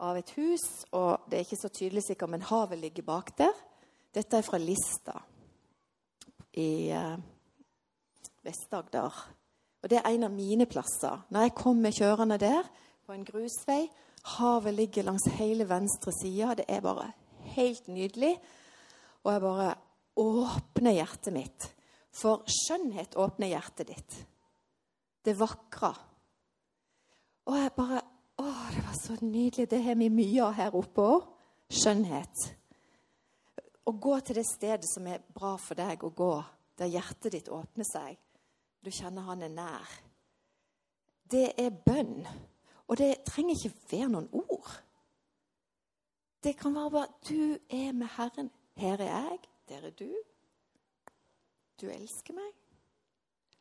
av 0.04 0.20
et 0.20 0.34
hus, 0.36 0.66
og 0.92 1.30
det 1.30 1.40
er 1.40 1.48
ikke 1.48 1.62
så 1.62 1.72
tydelig 1.72 2.04
sikkert, 2.10 2.34
men 2.34 2.46
havet 2.50 2.82
ligger 2.82 3.08
bak 3.08 3.32
der. 3.40 3.56
Dette 4.12 4.42
er 4.42 4.46
fra 4.46 4.60
Lista 4.60 5.16
i 6.60 6.90
eh, 6.92 7.16
Vest-Agder. 8.44 9.24
Og 9.80 9.90
det 9.92 10.02
er 10.02 10.12
en 10.12 10.28
av 10.28 10.36
mine 10.36 10.68
plasser. 10.68 11.24
Når 11.32 11.48
jeg 11.48 11.58
kommer 11.62 11.96
kjørende 11.96 12.40
der 12.42 12.68
på 13.06 13.16
en 13.16 13.26
grusvei, 13.28 13.86
havet 14.24 14.74
ligger 14.74 15.08
langs 15.08 15.28
hele 15.40 15.68
venstre 15.70 16.14
side, 16.22 16.56
det 16.60 16.66
er 16.68 16.82
bare 16.84 17.12
helt 17.56 17.88
nydelig. 17.88 18.36
Og 19.24 19.34
jeg 19.34 19.42
bare 19.42 19.70
åpner 20.20 20.96
hjertet 20.98 21.34
mitt. 21.36 21.70
For 22.16 22.44
skjønnhet 22.50 23.18
åpner 23.20 23.52
hjertet 23.54 23.92
ditt. 23.92 24.16
Det 25.26 25.36
vakre. 25.40 25.94
Og 27.50 27.58
jeg 27.58 27.74
bare 27.76 28.02
å, 28.40 28.46
det 28.46 28.86
var 28.86 28.96
så 28.96 29.18
nydelig. 29.22 29.68
Det 29.70 29.82
har 29.84 29.98
vi 30.00 30.10
mye 30.14 30.46
av 30.46 30.56
her 30.60 30.78
oppe 30.80 31.04
òg. 31.04 31.28
Skjønnhet. 31.70 32.46
Å 33.86 33.92
gå 33.92 34.16
til 34.26 34.40
det 34.40 34.46
stedet 34.48 34.88
som 34.90 35.08
er 35.10 35.24
bra 35.34 35.56
for 35.62 35.78
deg 35.78 36.04
å 36.06 36.12
gå, 36.14 36.34
der 36.78 36.92
hjertet 36.94 37.34
ditt 37.36 37.50
åpner 37.54 37.88
seg. 37.88 38.18
Du 38.80 38.92
kjenner 38.94 39.28
han 39.28 39.44
er 39.44 39.52
nær. 39.54 39.98
Det 41.30 41.52
er 41.60 41.74
bønn. 41.74 42.24
Og 42.90 42.98
det 42.98 43.24
trenger 43.28 43.56
ikke 43.56 43.76
være 43.92 44.10
noen 44.10 44.30
ord. 44.34 44.70
Det 46.44 46.56
kan 46.58 46.76
være 46.76 46.92
bare 46.92 47.08
'Du 47.30 47.58
er 47.70 47.92
med 47.92 48.08
Herren. 48.18 48.52
Her 48.76 48.98
er 48.98 49.04
jeg. 49.04 49.40
Der 49.70 49.82
er 49.88 49.90
du. 49.90 50.10
Du 51.82 51.90
elsker 51.90 52.34
meg. 52.34 52.52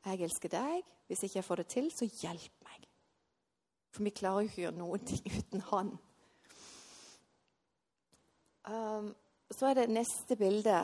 Jeg 0.04 0.20
elsker 0.20 0.48
deg. 0.48 0.82
Hvis 1.06 1.22
ikke 1.22 1.36
jeg 1.36 1.44
får 1.44 1.54
det 1.54 1.66
til, 1.66 1.90
så 1.90 2.04
hjelp 2.22 2.52
meg. 2.62 2.88
For 3.90 4.02
vi 4.02 4.10
klarer 4.10 4.40
jo 4.40 4.48
ikke 4.48 4.60
å 4.60 4.64
gjøre 4.64 4.78
noen 4.78 5.04
ting 5.04 5.24
uten 5.38 5.60
han. 5.60 5.92
Um, 8.68 9.14
så 9.50 9.66
er 9.66 9.74
det 9.74 9.90
neste 9.90 10.36
bilde 10.36 10.76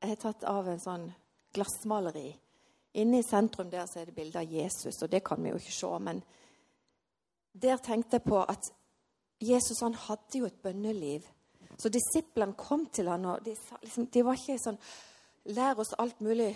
jeg 0.00 0.10
har 0.10 0.16
tatt 0.20 0.44
av 0.44 0.68
en 0.68 0.80
sånn 0.80 1.06
glassmaleri. 1.54 2.34
Inne 3.00 3.18
i 3.18 3.26
sentrum 3.26 3.70
der 3.70 3.86
så 3.86 4.00
er 4.00 4.10
det 4.10 4.14
bilde 4.14 4.38
av 4.38 4.50
Jesus, 4.50 5.02
og 5.02 5.10
det 5.10 5.22
kan 5.24 5.42
vi 5.42 5.50
jo 5.50 5.60
ikke 5.60 5.72
se. 5.72 5.92
Men 5.98 6.20
der 7.54 7.78
tenkte 7.78 8.18
jeg 8.18 8.26
på 8.26 8.40
at 8.42 8.70
Jesus 9.42 9.80
han 9.84 9.94
hadde 9.94 10.40
jo 10.40 10.48
et 10.48 10.62
bønneliv. 10.62 11.26
Så 11.78 11.90
disiplene 11.90 12.54
kom 12.58 12.86
til 12.86 13.08
han, 13.10 13.24
og 13.24 13.44
de, 13.44 13.54
liksom, 13.82 14.06
de 14.06 14.24
var 14.24 14.38
ikke 14.38 14.60
sånn 14.62 14.80
Lær 15.52 15.76
oss 15.82 15.90
alt 16.00 16.22
mulig 16.24 16.54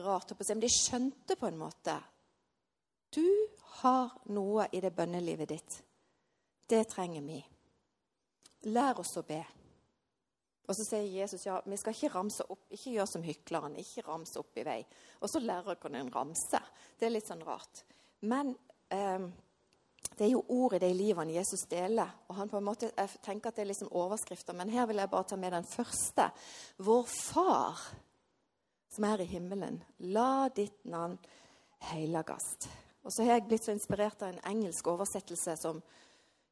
rart. 0.00 0.30
Men 0.48 0.62
de 0.62 0.68
skjønte 0.72 1.36
på 1.36 1.50
en 1.50 1.58
måte 1.60 1.98
Du 3.12 3.26
har 3.82 4.14
noe 4.32 4.70
i 4.72 4.80
det 4.80 4.94
bønnelivet 4.96 5.50
ditt. 5.50 5.80
Det 6.70 6.84
trenger 6.88 7.26
vi. 7.26 7.40
Lær 8.70 9.02
oss 9.02 9.16
å 9.20 9.24
be. 9.26 9.40
Og 10.70 10.76
så 10.78 10.86
sier 10.86 11.06
Jesus 11.10 11.44
ja, 11.44 11.58
vi 11.66 11.76
skal 11.80 11.96
ikke 11.96 12.12
ramse 12.14 12.46
opp, 12.46 12.68
ikke 12.70 12.92
gjøre 12.94 13.10
som 13.10 13.24
hykleren, 13.26 13.76
ikke 13.82 14.04
ramse 14.06 14.38
opp 14.38 14.58
i 14.60 14.64
vei. 14.64 14.78
Og 15.18 15.32
så 15.32 15.42
lærer 15.42 15.74
dere 15.74 16.00
en 16.00 16.12
ramse. 16.14 16.60
Det 16.96 17.08
er 17.08 17.16
litt 17.16 17.26
sånn 17.26 17.42
rart. 17.42 17.82
Men 18.30 18.54
eh, 18.94 19.26
det 20.20 20.26
er 20.26 20.34
jo 20.34 20.42
ordet, 20.52 20.82
de 20.84 20.92
livene 20.92 21.32
Jesus 21.32 21.62
deler. 21.70 22.10
og 22.28 22.36
han 22.36 22.48
på 22.48 22.58
en 22.58 22.64
måte, 22.64 22.90
Jeg 22.96 23.08
tenker 23.24 23.48
at 23.48 23.56
det 23.56 23.62
er 23.62 23.72
liksom 23.72 23.88
overskrifter, 23.90 24.52
men 24.52 24.68
her 24.68 24.86
vil 24.86 25.00
jeg 25.00 25.10
bare 25.10 25.24
ta 25.24 25.36
med 25.36 25.52
den 25.52 25.64
første. 25.64 26.30
Vår 26.78 27.06
Far 27.08 27.80
som 28.90 29.04
er 29.04 29.22
i 29.22 29.24
himmelen, 29.24 29.78
la 29.98 30.48
ditt 30.54 30.84
navn 30.84 31.18
helligast. 31.92 32.68
Og 33.02 33.12
så 33.12 33.24
har 33.24 33.38
jeg 33.38 33.46
blitt 33.48 33.64
så 33.64 33.72
inspirert 33.72 34.22
av 34.22 34.34
en 34.34 34.42
engelsk 34.50 34.86
oversettelse 34.90 35.54
som 35.56 35.78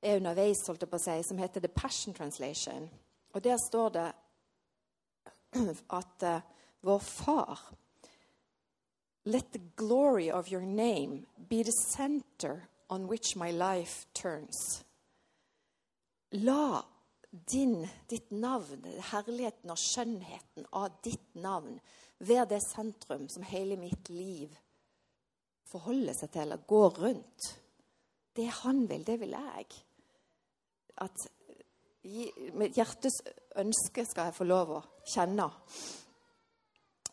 er 0.01 0.21
underveis, 0.21 0.63
holdt 0.67 0.87
jeg 0.87 0.93
på 0.93 1.01
å 1.01 1.03
si, 1.03 1.17
som 1.27 1.43
heter 1.43 1.61
The 1.61 1.73
Passion 1.75 2.15
Translation. 2.15 2.89
Og 3.35 3.45
der 3.45 3.59
står 3.61 3.91
det 3.99 4.07
at 5.99 6.25
uh, 6.25 6.41
vår 6.81 6.99
far 7.05 7.69
Let 9.25 9.53
the 9.53 9.61
glory 9.77 10.31
of 10.31 10.49
your 10.49 10.63
name 10.63 11.27
be 11.37 11.63
the 11.63 11.75
center 11.93 12.69
on 12.91 13.09
which 13.09 13.37
my 13.37 13.51
life 13.53 14.07
turns. 14.15 14.85
La 16.31 16.85
din, 17.31 17.89
ditt 18.09 18.31
navn, 18.31 18.85
herligheten 19.11 19.71
og 19.71 19.81
skjønnheten 19.81 20.69
av 20.73 21.01
ditt 21.05 21.35
navn, 21.37 21.79
være 22.19 22.49
det 22.55 22.63
sentrum 22.65 23.29
som 23.31 23.45
hele 23.47 23.77
mitt 23.81 24.09
liv 24.11 24.55
forholder 25.69 26.17
seg 26.17 26.33
til, 26.33 26.47
eller 26.47 26.65
går 26.69 27.03
rundt. 27.05 27.51
Det 28.37 28.49
han 28.63 28.87
vil, 28.89 29.05
det 29.05 29.19
vil 29.21 29.37
jeg. 29.37 29.67
At 31.05 31.29
Mitt 32.57 32.77
hjertes 32.79 33.19
ønske 33.59 34.05
skal 34.07 34.29
jeg 34.29 34.37
få 34.37 34.47
lov 34.47 34.71
å 34.73 34.83
kjenne 35.13 35.49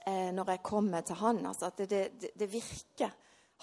eh, 0.05 0.29
når 0.31 0.51
jeg 0.53 0.63
kommer 0.63 1.03
til 1.03 1.19
han. 1.19 1.41
Altså 1.49 1.71
at 1.71 1.81
det, 1.89 2.03
det, 2.21 2.31
det, 2.37 2.47
virker. 2.51 3.11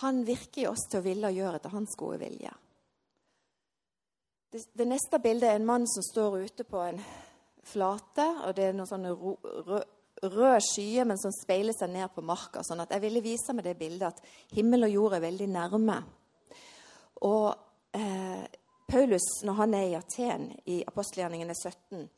Han 0.00 0.24
virker 0.24 0.62
i 0.62 0.66
oss 0.70 0.86
til 0.90 1.00
å 1.00 1.04
ville 1.04 1.32
gjøre 1.34 1.58
etter 1.60 1.74
hans 1.74 1.96
gode 1.98 2.20
vilje. 2.22 2.52
Det, 4.52 4.62
det, 4.72 4.86
neste 4.88 5.20
bildet 5.22 5.48
er 5.48 5.60
en 5.60 5.68
mann 5.68 5.88
som 5.88 6.04
står 6.04 6.38
ute 6.44 6.64
på 6.68 6.80
en 6.84 7.00
flate. 7.64 8.26
og 8.46 8.54
Det 8.56 8.68
er 8.68 8.76
noen 8.76 8.88
sånne 8.88 9.12
ro, 9.16 9.36
rød, 10.22 10.64
skyer, 10.66 11.06
men 11.08 11.20
som 11.20 11.32
speiler 11.34 11.76
seg 11.76 11.92
ned 11.92 12.12
på 12.14 12.24
marka. 12.24 12.64
sånn 12.64 12.82
at 12.84 12.92
Jeg 12.92 13.04
ville 13.04 13.24
vise 13.24 13.54
med 13.56 13.64
det 13.64 13.78
bildet 13.80 14.08
at 14.08 14.56
himmel 14.56 14.88
og 14.88 14.96
jord 14.96 15.16
er 15.16 15.24
veldig 15.24 15.48
nærme. 15.48 16.00
Og 17.28 17.46
eh, 17.96 18.44
Paulus, 18.88 19.28
når 19.44 19.60
han 19.60 19.74
er 19.74 19.86
i 19.88 19.96
Aten 19.96 20.50
i 20.68 20.82
apostelgjerningene 20.84 21.54
17, 21.54 22.08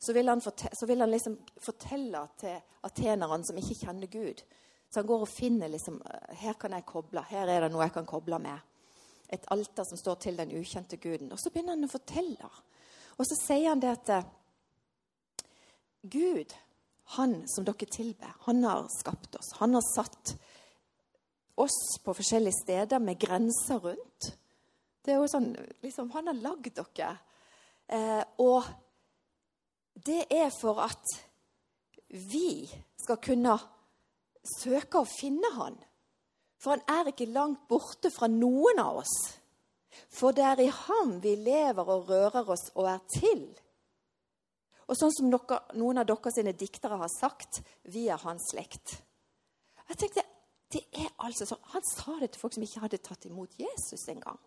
så 0.00 0.12
vil 0.16 0.32
fortelle, 0.40 0.76
så 0.80 0.86
vil 0.86 1.00
han 1.00 1.10
liksom 1.10 1.38
fortelle 1.60 2.26
til 2.40 2.56
atenerne 2.82 3.44
som 3.44 3.56
ikke 3.60 3.78
kjenner 3.86 4.10
Gud 4.12 4.42
Så 4.90 5.00
han 5.00 5.06
går 5.06 5.22
og 5.22 5.30
finner 5.30 5.70
liksom, 5.70 6.00
Her 6.40 6.56
kan 6.58 6.74
jeg 6.74 6.86
koble. 6.88 7.22
Her 7.30 7.48
er 7.48 7.64
det 7.64 7.70
noe 7.72 7.86
jeg 7.86 7.94
kan 7.94 8.08
koble 8.08 8.40
med. 8.42 8.58
Et 9.30 9.44
alter 9.54 9.86
som 9.86 9.98
står 9.98 10.18
til 10.24 10.38
den 10.40 10.56
ukjente 10.58 10.98
guden. 10.98 11.30
Og 11.30 11.38
så 11.38 11.52
begynner 11.52 11.76
han 11.76 11.86
å 11.86 11.92
fortelle. 11.92 12.50
Og 13.16 13.28
så 13.28 13.38
sier 13.38 13.70
han 13.70 13.82
det 13.82 13.92
at 13.94 14.12
Gud, 16.10 16.54
han 17.16 17.42
som 17.52 17.66
dere 17.68 17.86
tilber, 17.86 18.34
han 18.46 18.64
har 18.64 18.88
skapt 18.94 19.36
oss. 19.36 19.52
Han 19.60 19.76
har 19.76 19.84
satt 19.94 20.34
oss 21.60 21.78
på 22.02 22.14
forskjellige 22.16 22.56
steder 22.62 23.02
med 23.04 23.20
grenser 23.20 23.82
rundt. 23.84 24.30
Det 25.04 25.12
er 25.12 25.20
jo 25.20 25.28
sånn, 25.30 25.50
liksom, 25.84 26.10
Han 26.12 26.30
har 26.30 26.40
lagd 26.40 26.72
dere. 26.76 27.10
Eh, 27.90 28.22
og 28.40 28.64
det 29.94 30.24
er 30.32 30.50
for 30.54 30.80
at 30.82 31.04
vi 32.08 32.64
skal 33.00 33.20
kunne 33.22 33.58
søke 34.58 35.00
å 35.00 35.08
finne 35.08 35.50
han. 35.56 35.76
For 36.60 36.76
han 36.76 36.84
er 36.92 37.10
ikke 37.12 37.30
langt 37.32 37.66
borte 37.70 38.10
fra 38.12 38.28
noen 38.28 38.82
av 38.82 39.00
oss. 39.00 39.14
For 40.12 40.36
det 40.36 40.44
er 40.46 40.62
i 40.62 40.70
ham 40.70 41.18
vi 41.22 41.34
lever 41.40 41.88
og 41.88 42.10
rører 42.10 42.50
oss 42.52 42.68
og 42.76 42.88
er 42.90 43.00
til. 43.14 43.44
Og 44.90 44.98
sånn 44.98 45.14
som 45.14 45.30
noen 45.30 46.02
av 46.02 46.08
dere 46.08 46.32
sine 46.34 46.54
diktere 46.58 46.98
har 46.98 47.10
sagt, 47.12 47.62
vi 47.86 48.08
er 48.10 48.20
hans 48.24 48.50
slekt. 48.50 48.96
Jeg 49.90 49.98
tenkte, 50.02 50.24
det 50.70 50.84
er 51.02 51.10
altså 51.18 51.46
så, 51.46 51.56
Han 51.72 51.82
sa 51.82 52.16
det 52.20 52.32
til 52.32 52.40
folk 52.40 52.54
som 52.54 52.62
ikke 52.62 52.82
hadde 52.84 53.02
tatt 53.02 53.26
imot 53.26 53.56
Jesus 53.58 54.06
engang. 54.10 54.38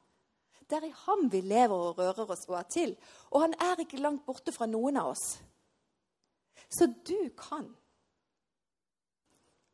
Det 0.63 0.78
er 0.78 0.88
i 0.88 1.00
ham 1.06 1.28
vi 1.32 1.42
lever 1.44 1.76
og 1.76 1.98
rører 2.00 2.30
oss 2.32 2.46
og 2.48 2.56
er 2.60 2.68
til. 2.72 2.94
Og 3.32 3.44
han 3.44 3.56
er 3.60 3.84
ikke 3.84 4.00
langt 4.00 4.24
borte 4.26 4.54
fra 4.56 4.68
noen 4.68 5.00
av 5.00 5.12
oss. 5.12 5.26
Så 6.72 6.88
du 6.88 7.30
kan 7.38 7.68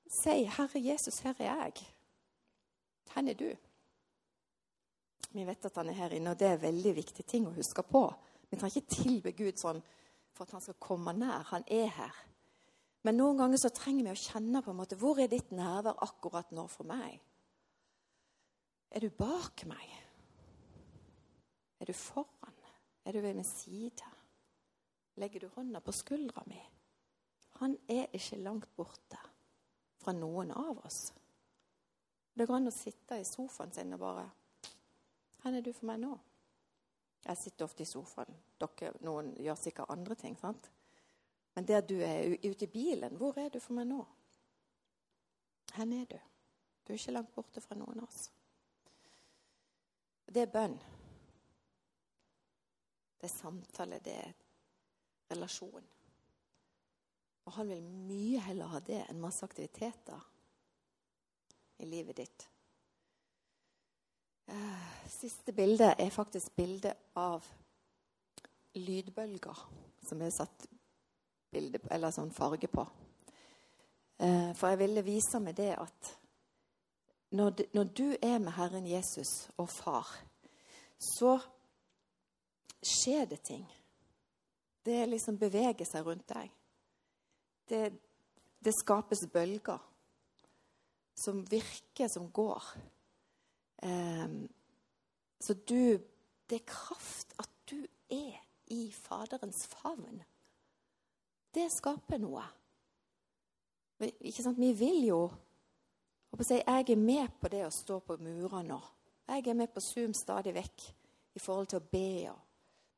si, 0.10 0.46
'Herre 0.46 0.82
Jesus, 0.82 1.20
her 1.20 1.36
er 1.40 1.66
jeg'. 1.66 1.86
Hvor 3.14 3.30
er 3.30 3.34
du? 3.34 3.50
Vi 5.32 5.46
vet 5.46 5.66
at 5.66 5.76
han 5.76 5.90
er 5.90 5.94
her 5.94 6.10
inne, 6.18 6.32
og 6.32 6.40
det 6.40 6.48
er 6.48 6.62
veldig 6.62 6.96
viktige 6.96 7.28
ting 7.28 7.48
å 7.48 7.54
huske 7.54 7.84
på. 7.86 8.08
Vi 8.50 8.58
trenger 8.58 8.82
ikke 8.82 8.96
tilbe 9.04 9.32
Gud 9.38 9.62
sånn 9.62 9.82
for 10.34 10.48
at 10.48 10.56
han 10.56 10.62
skal 10.62 10.80
komme 10.82 11.14
nær. 11.14 11.46
Han 11.52 11.64
er 11.68 11.88
her. 11.94 12.16
Men 13.06 13.20
noen 13.20 13.38
ganger 13.38 13.62
så 13.62 13.70
trenger 13.70 14.08
vi 14.08 14.16
å 14.16 14.20
kjenne 14.20 14.62
på 14.64 14.74
en 14.74 14.80
måte, 14.80 14.98
hvor 15.00 15.20
er 15.22 15.30
ditt 15.32 15.52
nærvær 15.56 16.02
akkurat 16.04 16.50
nå 16.52 16.66
for 16.68 16.90
meg. 16.90 17.20
Er 18.92 19.06
du 19.06 19.10
bak 19.14 19.64
meg? 19.70 19.86
Er 21.80 21.86
du 21.86 21.94
foran? 21.94 22.58
Er 23.06 23.14
du 23.14 23.22
ved 23.22 23.38
min 23.38 23.48
side? 23.48 24.10
Legger 25.22 25.46
du 25.46 25.54
hånda 25.54 25.80
på 25.84 25.94
skuldra 25.96 26.44
mi? 26.50 26.60
Han 27.62 27.78
er 27.88 28.10
ikke 28.16 28.42
langt 28.42 28.68
borte 28.76 29.20
fra 30.10 30.14
noen 30.18 30.52
av 30.52 30.78
oss. 30.86 31.14
Det 32.34 32.46
går 32.46 32.56
an 32.56 32.68
å 32.68 32.74
sitte 32.74 33.20
i 33.20 33.26
sofaen 33.26 33.72
sin 33.72 33.94
og 33.94 34.00
bare 34.00 34.30
'Hvor 35.38 35.56
er 35.56 35.62
du 35.62 35.74
for 35.74 35.86
meg 35.86 36.00
nå?' 36.00 36.20
Jeg 37.26 37.38
sitter 37.38 37.66
ofte 37.66 37.84
i 37.84 37.86
sofaen. 37.86 38.34
Dere, 38.60 38.94
noen 39.02 39.36
gjør 39.36 39.56
sikkert 39.56 39.90
andre 39.90 40.16
ting. 40.16 40.38
sant? 40.38 40.72
Men 41.56 41.66
der 41.66 41.82
du 41.82 42.00
er 42.00 42.38
ute 42.44 42.64
i 42.64 42.68
bilen, 42.68 43.18
hvor 43.18 43.38
er 43.38 43.50
du 43.50 43.60
for 43.60 43.74
meg 43.74 43.88
nå? 43.88 44.06
Hvor 45.76 46.02
er 46.02 46.06
du? 46.06 46.20
Du 46.88 46.94
er 46.94 46.98
ikke 46.98 47.12
langt 47.12 47.36
borte 47.36 47.62
fra 47.62 47.76
noen 47.76 48.00
av 48.00 48.08
oss. 48.08 48.32
Det 50.26 50.42
er 50.42 50.46
bønn. 50.46 50.80
Det 53.22 53.24
er 53.24 53.38
samtale, 53.38 54.00
det 54.00 54.14
er 54.14 54.34
relasjon. 55.32 55.99
Og 57.48 57.56
han 57.56 57.70
vil 57.72 57.84
mye 57.84 58.42
heller 58.50 58.74
ha 58.74 58.82
det 58.86 59.04
enn 59.08 59.22
masse 59.22 59.46
aktiviteter 59.46 60.26
i 61.80 61.88
livet 61.88 62.18
ditt. 62.20 62.48
Eh, 64.50 65.10
siste 65.10 65.54
bilde 65.54 65.94
er 65.98 66.10
faktisk 66.10 66.56
bilde 66.56 66.94
av 67.16 67.46
lydbølger 68.76 69.62
som 70.08 70.22
jeg 70.22 70.32
har 70.32 70.36
satt 70.36 70.68
bilde, 71.52 71.82
eller 71.92 72.14
sånn 72.14 72.34
farge 72.34 72.70
på. 72.72 72.86
Eh, 74.20 74.52
for 74.58 74.72
jeg 74.72 74.82
ville 74.82 75.06
vise 75.06 75.40
med 75.44 75.58
det 75.58 75.72
at 75.78 76.16
når, 77.32 77.84
du 77.94 78.16
er 78.22 78.40
med 78.42 78.56
Herren 78.58 78.88
Jesus 78.88 79.50
og 79.58 79.70
Far, 79.70 80.08
så 80.98 81.38
skjer 82.82 83.26
det 83.30 83.44
ting. 83.46 83.68
Det 84.86 85.06
liksom 85.06 85.38
beveger 85.38 85.86
seg 85.86 86.08
rundt 86.08 86.26
deg. 86.30 86.50
Det, 87.70 87.84
det 88.66 88.74
skapes 88.74 89.28
bølger 89.34 89.80
som 91.20 91.44
virker, 91.46 92.08
som 92.08 92.32
går. 92.32 92.64
Um, 93.84 94.50
så 95.40 95.54
du 95.54 96.00
Det 96.50 96.56
er 96.56 96.66
kraft 96.66 97.36
at 97.38 97.50
du 97.70 97.78
er 98.10 98.40
i 98.74 98.92
Faderens 98.92 99.68
favn. 99.68 100.24
Det 101.54 101.68
skaper 101.70 102.18
noe. 102.18 102.42
Ikke 104.02 104.42
sant? 104.42 104.58
Vi 104.58 104.72
vil 104.74 105.06
jo 105.06 105.20
Jeg 106.50 106.64
er 106.66 106.96
med 106.96 107.28
på 107.42 107.48
det 107.48 107.66
å 107.66 107.70
stå 107.70 108.00
på 108.00 108.18
murene 108.18 108.64
nå. 108.68 108.80
Jeg 109.28 109.48
er 109.48 109.54
med 109.54 109.70
på 109.70 109.82
Zoom 109.82 110.14
stadig 110.14 110.54
vekk 110.54 110.86
i 111.36 111.40
forhold 111.40 111.68
til 111.68 111.80
å 111.80 111.90
be 111.92 112.30
og 112.32 112.49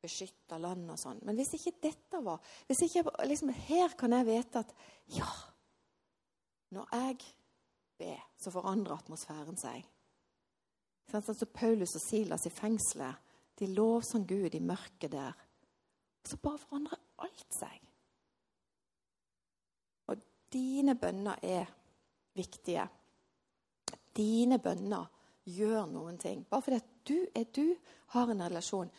beskytta 0.02 0.58
land 0.62 0.90
og 0.92 1.00
sånn. 1.00 1.22
Men 1.26 1.38
hvis 1.38 1.54
ikke 1.58 1.78
dette 1.84 2.22
var 2.26 2.42
hvis 2.68 2.84
ikke, 2.88 3.06
liksom, 3.30 3.54
Her 3.68 3.96
kan 3.98 4.16
jeg 4.18 4.28
vite 4.28 4.64
at 4.64 4.74
ja, 5.16 5.30
når 6.74 6.96
jeg 6.96 7.18
ber, 8.02 8.24
så 8.42 8.54
forandrer 8.54 8.98
atmosfæren 8.98 9.60
seg. 9.62 9.86
Sånn 11.12 11.26
som 11.28 11.54
Paulus 11.54 11.94
og 11.98 12.04
Silas 12.06 12.48
i 12.48 12.54
fengselet. 12.56 13.30
De 13.60 13.68
lovsang 13.70 14.24
Gud 14.26 14.56
i 14.56 14.64
mørket 14.64 15.12
der. 15.12 15.36
Så 16.26 16.38
bare 16.42 16.62
forandrer 16.62 17.02
alt 17.22 17.58
seg. 17.58 17.78
Og 20.10 20.24
dine 20.54 20.96
bønner 20.98 21.42
er 21.44 21.68
viktige. 22.38 22.88
Dine 24.16 24.58
bønner 24.64 25.10
gjør 25.52 25.86
noen 25.92 26.18
ting. 26.22 26.46
Bare 26.48 26.64
fordi 26.64 26.80
at 26.80 26.90
du 27.08 27.18
er 27.36 27.48
du, 27.54 27.76
har 28.16 28.32
en 28.32 28.44
relasjon 28.44 28.92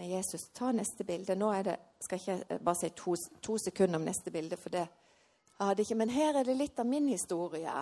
med 0.00 0.10
Jesus. 0.10 0.48
Ta 0.48 0.72
neste 0.72 1.04
bilde. 1.04 1.36
Nå 1.36 1.50
er 1.52 1.66
det, 1.66 1.76
skal 2.00 2.20
jeg 2.20 2.40
ikke 2.40 2.58
bare 2.64 2.78
si 2.78 2.88
to, 2.96 3.14
to 3.44 3.58
sekunder 3.60 4.00
om 4.00 4.06
neste 4.08 4.32
bilde, 4.32 4.56
for 4.56 4.72
det 4.72 4.86
hadde 5.60 5.84
ikke, 5.84 5.98
men 6.00 6.12
her 6.14 6.38
er 6.40 6.48
det 6.48 6.56
litt 6.56 6.80
av 6.80 6.88
min 6.88 7.10
historie. 7.12 7.74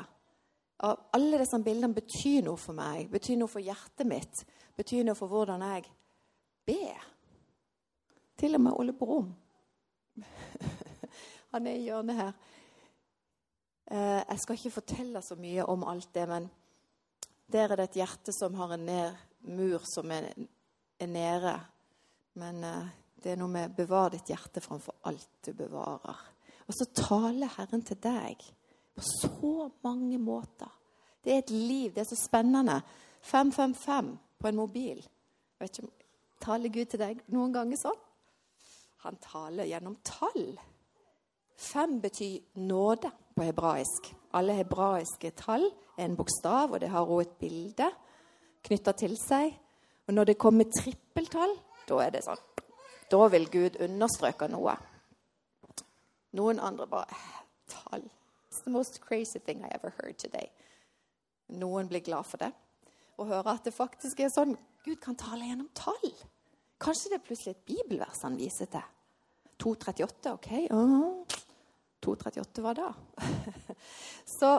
Og 0.82 1.04
alle 1.14 1.38
disse 1.38 1.60
bildene 1.62 1.94
betyr 1.94 2.42
noe 2.48 2.58
for 2.58 2.74
meg, 2.74 3.06
betyr 3.12 3.38
noe 3.38 3.50
for 3.50 3.62
hjertet 3.62 4.06
mitt, 4.10 4.42
betyr 4.78 5.06
noe 5.06 5.18
for 5.18 5.30
hvordan 5.30 5.62
jeg 5.68 5.86
ber. 6.66 7.06
Til 8.38 8.58
og 8.58 8.66
med 8.66 8.82
Ole 8.82 8.98
Brumm. 8.98 9.30
Han 11.54 11.70
er 11.70 11.78
i 11.78 11.86
hjørnet 11.86 12.18
her. 12.18 12.36
Eh, 13.94 14.20
jeg 14.24 14.42
skal 14.42 14.58
ikke 14.58 14.76
fortelle 14.80 15.22
så 15.22 15.38
mye 15.38 15.70
om 15.70 15.86
alt 15.86 16.10
det, 16.14 16.28
men 16.30 16.50
der 17.46 17.70
er 17.70 17.78
det 17.78 17.90
et 17.92 18.02
hjerte 18.02 18.34
som 18.34 18.58
har 18.58 18.74
en 18.74 18.88
mur 19.54 19.86
som 19.86 20.10
er 20.10 20.32
nede. 21.06 21.58
Men 22.38 22.64
eh, 22.64 22.90
det 23.22 23.32
er 23.32 23.40
noe 23.40 23.50
med 23.50 23.74
'bevar 23.76 24.12
ditt 24.14 24.30
hjerte 24.30 24.62
framfor 24.62 24.94
alt 25.10 25.28
du 25.44 25.52
bevarer'. 25.52 26.24
Og 26.68 26.74
så 26.76 26.86
taler 26.94 27.50
Herren 27.56 27.82
til 27.82 27.98
deg 28.02 28.42
på 28.94 29.02
så 29.02 29.70
mange 29.82 30.18
måter. 30.18 30.70
Det 31.24 31.32
er 31.32 31.38
et 31.38 31.50
liv. 31.50 31.94
Det 31.94 32.00
er 32.04 32.10
så 32.10 32.18
spennende. 32.28 32.82
555 33.22 34.18
på 34.38 34.48
en 34.48 34.56
mobil. 34.56 34.98
Jeg 34.98 35.60
vet 35.60 35.78
ikke, 35.78 35.94
Taler 36.40 36.70
Gud 36.70 36.86
til 36.86 37.00
deg 37.02 37.22
noen 37.34 37.52
ganger 37.52 37.80
sånn? 37.80 38.02
Han 39.02 39.16
taler 39.22 39.66
gjennom 39.66 39.96
tall. 40.06 40.52
Fem 41.58 41.98
betyr 42.02 42.60
nåde 42.62 43.10
på 43.34 43.42
hebraisk. 43.42 44.12
Alle 44.38 44.54
hebraiske 44.60 45.32
tall 45.38 45.66
er 45.96 46.04
en 46.04 46.14
bokstav, 46.18 46.72
og 46.72 46.80
det 46.80 46.92
har 46.92 47.02
også 47.02 47.26
et 47.26 47.38
bilde 47.40 47.88
knytta 48.68 48.94
til 48.98 49.16
seg. 49.18 49.50
Og 50.06 50.14
når 50.14 50.30
det 50.30 50.38
kommer 50.38 50.70
trippeltall, 50.70 51.56
da 51.88 51.98
er 52.04 52.14
det 52.14 52.24
sånn 52.26 52.46
Da 53.08 53.26
vil 53.32 53.46
Gud 53.48 53.78
understreke 53.80 54.48
noe. 54.52 54.74
Noen 56.36 56.60
andre 56.60 56.86
bare 56.86 57.20
Tall. 57.68 58.04
It's 58.48 58.62
the 58.64 58.72
most 58.72 59.00
crazy 59.00 59.38
thing 59.38 59.64
I 59.64 59.68
ever 59.74 59.92
heard 60.00 60.18
today. 60.18 60.50
Noen 61.48 61.88
blir 61.88 62.00
glad 62.04 62.26
for 62.28 62.40
det. 62.40 62.52
Og 63.18 63.26
hører 63.26 63.54
at 63.54 63.64
det 63.64 63.74
faktisk 63.76 64.20
er 64.20 64.32
sånn 64.32 64.56
Gud 64.84 65.00
kan 65.04 65.16
tale 65.18 65.48
gjennom 65.48 65.68
tall. 65.76 66.12
Kanskje 66.80 67.10
det 67.12 67.18
er 67.18 67.26
plutselig 67.26 67.56
et 67.56 67.66
bibelvers 67.68 68.22
han 68.24 68.38
viser 68.38 68.70
til. 68.72 68.84
238, 69.58 70.32
OK? 70.36 70.50
Uh, 70.70 71.24
238 72.04 72.62
var 72.62 72.78
da? 72.78 72.92
så 74.38 74.52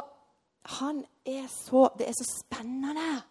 han 0.79 0.99
er 1.25 1.47
så 1.47 1.87
Det 1.97 2.09
er 2.09 2.17
så 2.17 2.27
spennende. 2.27 3.21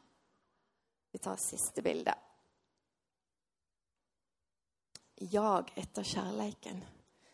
Vi 1.12 1.20
tar 1.22 1.36
siste 1.42 1.84
bilde. 1.84 2.14
Jag 5.20 5.72
etter 5.74 6.02
kjærleiken. 6.02 6.84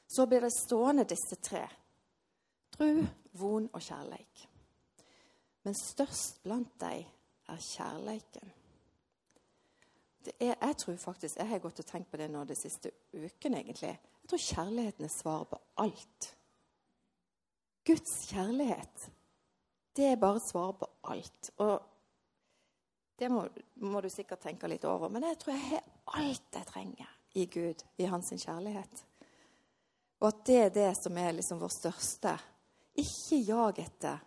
Så 0.07 0.26
blir 0.26 0.41
det 0.41 0.51
stående 0.51 1.05
disse 1.05 1.37
tre. 1.37 1.66
Tru, 2.76 3.05
von 3.32 3.68
og 3.72 3.82
kjærleik. 3.82 4.49
Men 5.62 5.76
størst 5.76 6.43
blant 6.43 6.72
dem 6.80 7.05
er 7.49 7.61
kjærleiken. 7.61 8.53
Er, 10.41 10.55
jeg 10.61 10.76
tror 10.80 10.97
faktisk, 10.97 11.37
jeg 11.37 11.49
har 11.49 11.61
gått 11.61 11.82
og 11.82 11.87
tenkt 11.87 12.11
på 12.11 12.20
det 12.20 12.30
nå 12.32 12.45
de 12.49 12.57
siste 12.57 12.91
ukene. 13.12 13.61
egentlig. 13.61 13.93
Jeg 14.22 14.28
tror 14.28 14.45
kjærligheten 14.47 15.05
er 15.05 15.12
svaret 15.12 15.49
på 15.49 15.59
alt. 15.85 16.30
Guds 17.85 18.14
kjærlighet, 18.30 19.11
det 19.97 20.07
er 20.12 20.16
bare 20.16 20.41
svaret 20.41 20.78
på 20.80 20.89
alt. 21.12 21.51
Og 21.57 21.82
det 23.18 23.30
må, 23.30 23.45
må, 23.76 24.01
du 24.01 24.09
sikkert 24.09 24.41
tenke 24.41 24.68
litt 24.68 24.85
over. 24.89 25.12
Men 25.12 25.28
jeg 25.28 25.39
tror 25.39 25.53
jeg 25.53 25.68
har 25.68 25.85
alt 26.22 26.57
jeg 26.57 26.66
trenger 26.72 27.13
i 27.35 27.47
Gud, 27.47 27.85
i 27.99 28.07
hans 28.09 28.32
kjærlighet. 28.37 29.05
Og 30.20 30.28
at 30.28 30.45
det 30.47 30.59
er 30.61 30.70
det 30.74 30.91
som 30.97 31.18
er 31.18 31.35
liksom 31.37 31.61
vår 31.61 31.72
største. 31.74 32.37
Ikke 32.97 33.41
jag 33.43 33.80
etter 33.82 34.22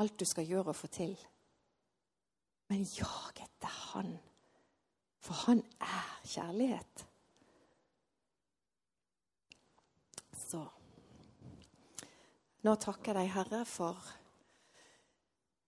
alt 0.00 0.18
du 0.18 0.24
skal 0.26 0.48
gjøre 0.48 0.72
og 0.72 0.76
få 0.76 0.88
til, 0.92 1.14
men 2.72 2.84
jag 2.96 3.42
etter 3.44 3.80
Han. 3.92 4.14
For 5.22 5.34
Han 5.46 5.62
er 5.80 6.06
kjærlighet. 6.24 7.04
Så 10.48 10.64
Nå 12.62 12.74
takker 12.78 13.10
jeg 13.10 13.18
deg, 13.18 13.30
Herre, 13.34 13.64
for 13.66 13.98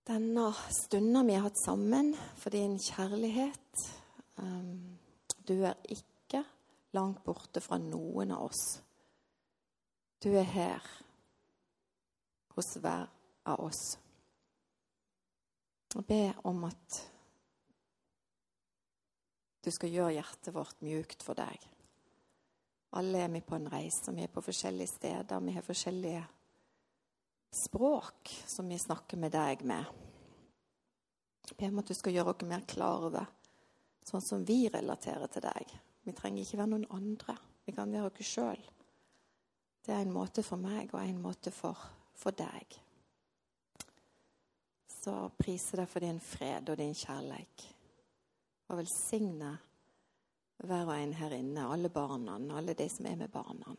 denne 0.07 0.51
stunden 0.71 1.27
vi 1.27 1.35
har 1.35 1.49
hatt 1.49 1.59
sammen, 1.59 2.13
for 2.39 2.55
din 2.55 2.77
kjærlighet. 2.79 3.87
Um, 4.39 4.99
du 5.49 5.57
er 5.67 5.75
ikke 5.91 6.14
langt 6.95 7.25
borte 7.25 7.61
fra 7.61 7.79
noen 7.79 8.33
av 8.35 8.49
oss. 8.49 8.65
Du 10.23 10.31
er 10.33 10.47
her 10.49 10.87
hos 12.55 12.77
hver 12.81 13.11
av 13.51 13.61
oss. 13.67 13.83
Og 15.95 16.07
be 16.07 16.33
om 16.49 16.65
at 16.67 17.01
du 19.65 19.71
skal 19.73 19.93
gjøre 19.93 20.17
hjertet 20.19 20.55
vårt 20.55 20.81
mjukt 20.85 21.23
for 21.25 21.39
deg. 21.39 21.61
Alle 22.99 23.25
er 23.25 23.31
vi 23.33 23.43
på 23.43 23.57
en 23.57 23.71
reise, 23.71 24.13
vi 24.15 24.23
er 24.23 24.33
på 24.33 24.43
forskjellige 24.45 24.93
steder, 24.93 25.41
vi 25.43 25.55
har 25.57 25.67
forskjellige 25.67 26.25
språk 27.55 28.31
som 28.47 28.69
vi 28.69 28.79
snakker 28.79 29.19
med 29.19 29.33
deg 29.35 29.65
med. 29.67 29.87
Be 31.59 31.71
om 31.71 31.81
at 31.83 31.91
du 31.91 31.95
skal 31.97 32.15
gjøre 32.15 32.35
oss 32.35 32.47
mer 32.49 32.63
klar 32.69 33.09
over 33.09 33.27
sånn 34.05 34.23
som 34.25 34.45
vi 34.47 34.67
relaterer 34.69 35.31
til 35.33 35.45
deg. 35.45 35.75
Vi 36.05 36.13
trenger 36.13 36.45
ikke 36.45 36.61
være 36.61 36.73
noen 36.75 36.89
andre. 36.93 37.37
Vi 37.65 37.73
kan 37.73 37.93
være 37.93 38.11
oss 38.11 38.33
sjøl. 38.35 38.65
Det 39.85 39.93
er 39.93 40.05
en 40.05 40.15
måte 40.15 40.43
for 40.45 40.61
meg 40.61 40.93
og 40.95 41.03
en 41.03 41.21
måte 41.21 41.53
for, 41.53 41.79
for 42.17 42.37
deg. 42.37 42.79
Så 44.89 45.15
priser 45.37 45.83
deg 45.83 45.91
for 45.91 46.05
din 46.05 46.21
fred 46.21 46.71
og 46.73 46.81
din 46.81 46.97
kjærleik. 46.97 47.67
Og 48.73 48.81
velsigne 48.81 49.53
hver 50.65 50.89
og 50.89 50.95
en 50.97 51.13
her 51.19 51.35
inne, 51.37 51.67
alle 51.69 51.91
barna, 51.93 52.39
alle 52.57 52.75
de 52.79 52.89
som 52.89 53.07
er 53.11 53.19
med 53.21 53.33
barna. 53.33 53.75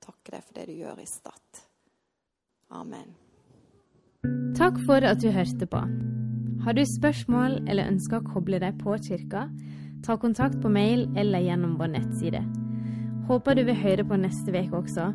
Takke 0.00 0.32
deg 0.32 0.44
for 0.46 0.56
det 0.56 0.68
du 0.70 0.76
gjør 0.78 1.02
i 1.02 1.08
Stad. 1.08 1.64
Amen. 2.72 3.12
Takk 4.56 4.80
for 4.86 5.04
at 5.04 5.20
du 5.20 5.28
hørte 5.34 5.68
på. 5.68 5.82
Har 6.64 6.74
du 6.74 6.82
spørsmål 6.84 7.60
eller 7.68 7.90
ønsker 7.92 8.18
å 8.18 8.32
koble 8.32 8.60
deg 8.62 8.80
på 8.80 8.96
kirka, 9.04 9.46
ta 10.06 10.16
kontakt 10.16 10.60
på 10.62 10.68
mail 10.68 11.08
eller 11.16 11.38
gjennom 11.44 11.76
vår 11.78 11.94
nettside. 11.94 12.44
Håper 13.28 13.54
du 13.54 13.64
vil 13.68 13.76
høre 13.76 14.04
på 14.08 14.16
neste 14.16 14.54
uke 14.54 14.82
også, 14.82 15.10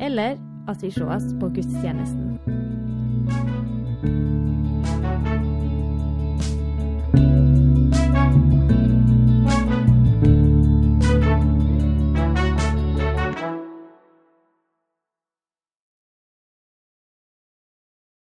eller 0.00 0.38
at 0.68 0.82
vi 0.82 0.90
sees 0.90 1.32
på 1.40 1.50
gudstjenesten. 1.54 2.81